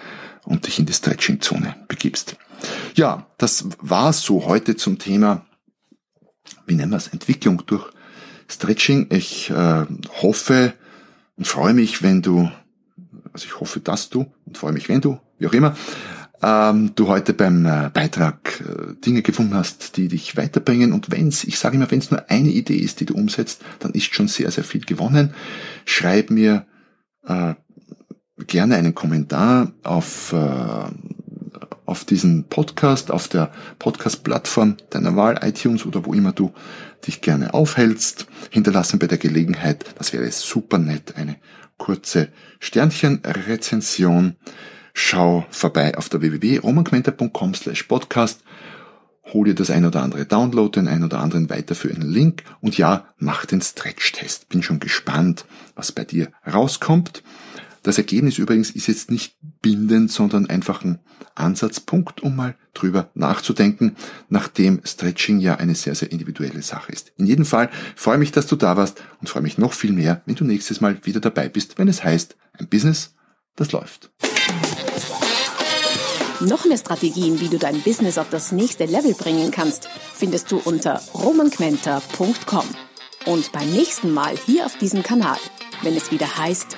und 0.46 0.68
dich 0.68 0.80
in 0.80 0.86
die 0.86 0.94
Stretching-Zone 0.94 1.76
begibst. 1.88 2.38
Ja, 2.96 3.28
das 3.38 3.66
war 3.80 4.14
so 4.14 4.46
heute 4.46 4.76
zum 4.76 5.00
Thema, 5.00 5.46
wie 6.66 6.76
nennen 6.76 6.92
wir 6.92 6.98
es, 6.98 7.08
Entwicklung 7.08 7.64
durch 7.66 7.90
Stretching. 8.48 9.08
Ich 9.10 9.50
äh, 9.50 9.86
hoffe 10.22 10.74
und 11.38 11.48
freue 11.48 11.74
mich, 11.74 12.04
wenn 12.04 12.22
du, 12.22 12.52
also 13.34 13.46
ich 13.46 13.60
hoffe, 13.60 13.80
dass 13.80 14.10
du 14.10 14.28
und 14.46 14.58
freue 14.58 14.72
mich, 14.72 14.88
wenn 14.90 15.02
du, 15.02 15.20
wie 15.40 15.48
auch 15.48 15.54
immer, 15.54 15.76
ähm, 16.44 16.92
du 16.96 17.08
heute 17.08 17.34
beim 17.34 17.66
äh, 17.66 17.90
Beitrag 17.94 18.62
äh, 18.62 18.94
Dinge 19.02 19.22
gefunden 19.22 19.56
hast, 19.56 19.98
die 19.98 20.10
dich 20.10 20.36
weiterbringen. 20.36 20.92
Und 20.92 21.10
wenn's, 21.10 21.44
ich 21.46 21.58
sage 21.58 21.78
immer, 21.78 21.90
wenn 21.90 22.00
es 22.00 22.12
nur 22.12 22.30
eine 22.30 22.50
Idee 22.50 22.78
ist, 22.78 23.00
die 23.00 23.06
du 23.06 23.16
umsetzt, 23.16 23.62
dann 23.80 23.94
ist 23.94 24.14
schon 24.14 24.28
sehr, 24.28 24.52
sehr 24.52 24.66
viel 24.66 24.82
gewonnen. 24.82 25.34
Schreib 25.86 26.30
mir 26.30 26.66
äh, 27.26 27.54
gerne 28.46 28.76
einen 28.76 28.94
Kommentar 28.94 29.72
auf, 29.84 30.34
äh, 30.34 30.86
auf 31.86 32.04
diesen 32.04 32.44
Podcast, 32.50 33.10
auf 33.10 33.30
der 33.30 33.52
Podcast-Plattform 33.80 34.76
deiner 34.90 35.16
Wahl, 35.16 35.40
iTunes 35.44 35.86
oder 35.86 36.06
wo 36.06 36.14
immer 36.14 36.34
du 36.34 36.52
dich 37.08 37.22
gerne 37.22 37.54
aufhältst. 37.54 38.28
Hinterlassen 38.50 39.00
bei 39.00 39.08
der 39.08 39.18
Gelegenheit, 39.18 39.86
das 39.98 40.12
wäre 40.12 40.30
super 40.32 40.78
nett, 40.78 41.16
eine 41.16 41.38
kurze 41.78 42.30
Sternchen-Rezension 42.60 44.36
schau 44.94 45.46
vorbei 45.50 45.98
auf 45.98 46.10
der 46.10 46.22
www.romangmenta.com 46.22 47.56
slash 47.56 47.84
podcast, 47.84 48.44
hol 49.32 49.46
dir 49.46 49.56
das 49.56 49.72
ein 49.72 49.86
oder 49.86 50.04
andere 50.04 50.26
Download, 50.26 50.80
den 50.80 50.88
ein 50.88 51.04
oder 51.04 51.20
anderen 51.20 51.50
weiterführenden 51.50 52.10
Link 52.10 52.44
und 52.62 52.78
ja, 52.78 53.08
mach 53.18 53.46
den 53.46 53.62
Stretch-Test. 53.62 54.50
Bin 54.50 54.62
schon 54.62 54.80
gespannt, 54.80 55.46
was 55.76 55.92
bei 55.92 56.04
dir 56.04 56.32
rauskommt. 56.46 57.24
Das 57.84 57.98
Ergebnis 57.98 58.38
übrigens 58.38 58.72
ist 58.72 58.88
jetzt 58.88 59.12
nicht 59.12 59.36
bindend, 59.62 60.10
sondern 60.10 60.50
einfach 60.50 60.84
ein 60.84 61.00
Ansatzpunkt, 61.36 62.24
um 62.24 62.36
mal 62.36 62.56
drüber 62.74 63.12
nachzudenken, 63.14 63.98
nachdem 64.30 64.82
Stretching 64.86 65.40
ja 65.40 65.56
eine 65.56 65.76
sehr, 65.76 65.94
sehr 65.94 66.12
individuelle 66.12 66.62
Sache 66.62 66.94
ist. 66.94 67.12
In 67.18 67.26
jedem 67.26 67.46
Fall 67.46 67.70
freue 67.96 68.18
mich, 68.18 68.32
dass 68.32 68.48
du 68.48 68.56
da 68.56 68.78
warst 68.78 69.04
und 69.20 69.28
freue 69.28 69.44
mich 69.44 69.58
noch 69.58 69.74
viel 69.74 69.92
mehr, 69.92 70.22
wenn 70.26 70.36
du 70.36 70.46
nächstes 70.46 70.80
Mal 70.80 70.98
wieder 71.04 71.20
dabei 71.20 71.50
bist, 71.50 71.78
wenn 71.78 71.90
es 71.90 72.04
heißt, 72.04 72.38
ein 72.58 72.70
Business, 72.70 73.16
das 73.58 73.74
läuft. 73.74 74.12
Noch 76.40 76.66
mehr 76.66 76.78
Strategien, 76.78 77.40
wie 77.42 77.50
du 77.50 77.58
dein 77.58 77.82
Business 77.82 78.18
auf 78.18 78.30
das 78.30 78.52
nächste 78.52 78.86
Level 78.86 79.14
bringen 79.14 79.52
kannst, 79.52 79.88
findest 80.14 80.52
du 80.52 80.58
unter 80.58 81.02
romanquenter.com. 81.14 82.66
Und 83.26 83.52
beim 83.52 83.72
nächsten 83.72 84.14
Mal 84.14 84.36
hier 84.46 84.66
auf 84.66 84.78
diesem 84.78 85.04
Kanal, 85.04 85.38
wenn 85.82 85.96
es 85.96 86.12
wieder 86.12 86.38
heißt, 86.38 86.78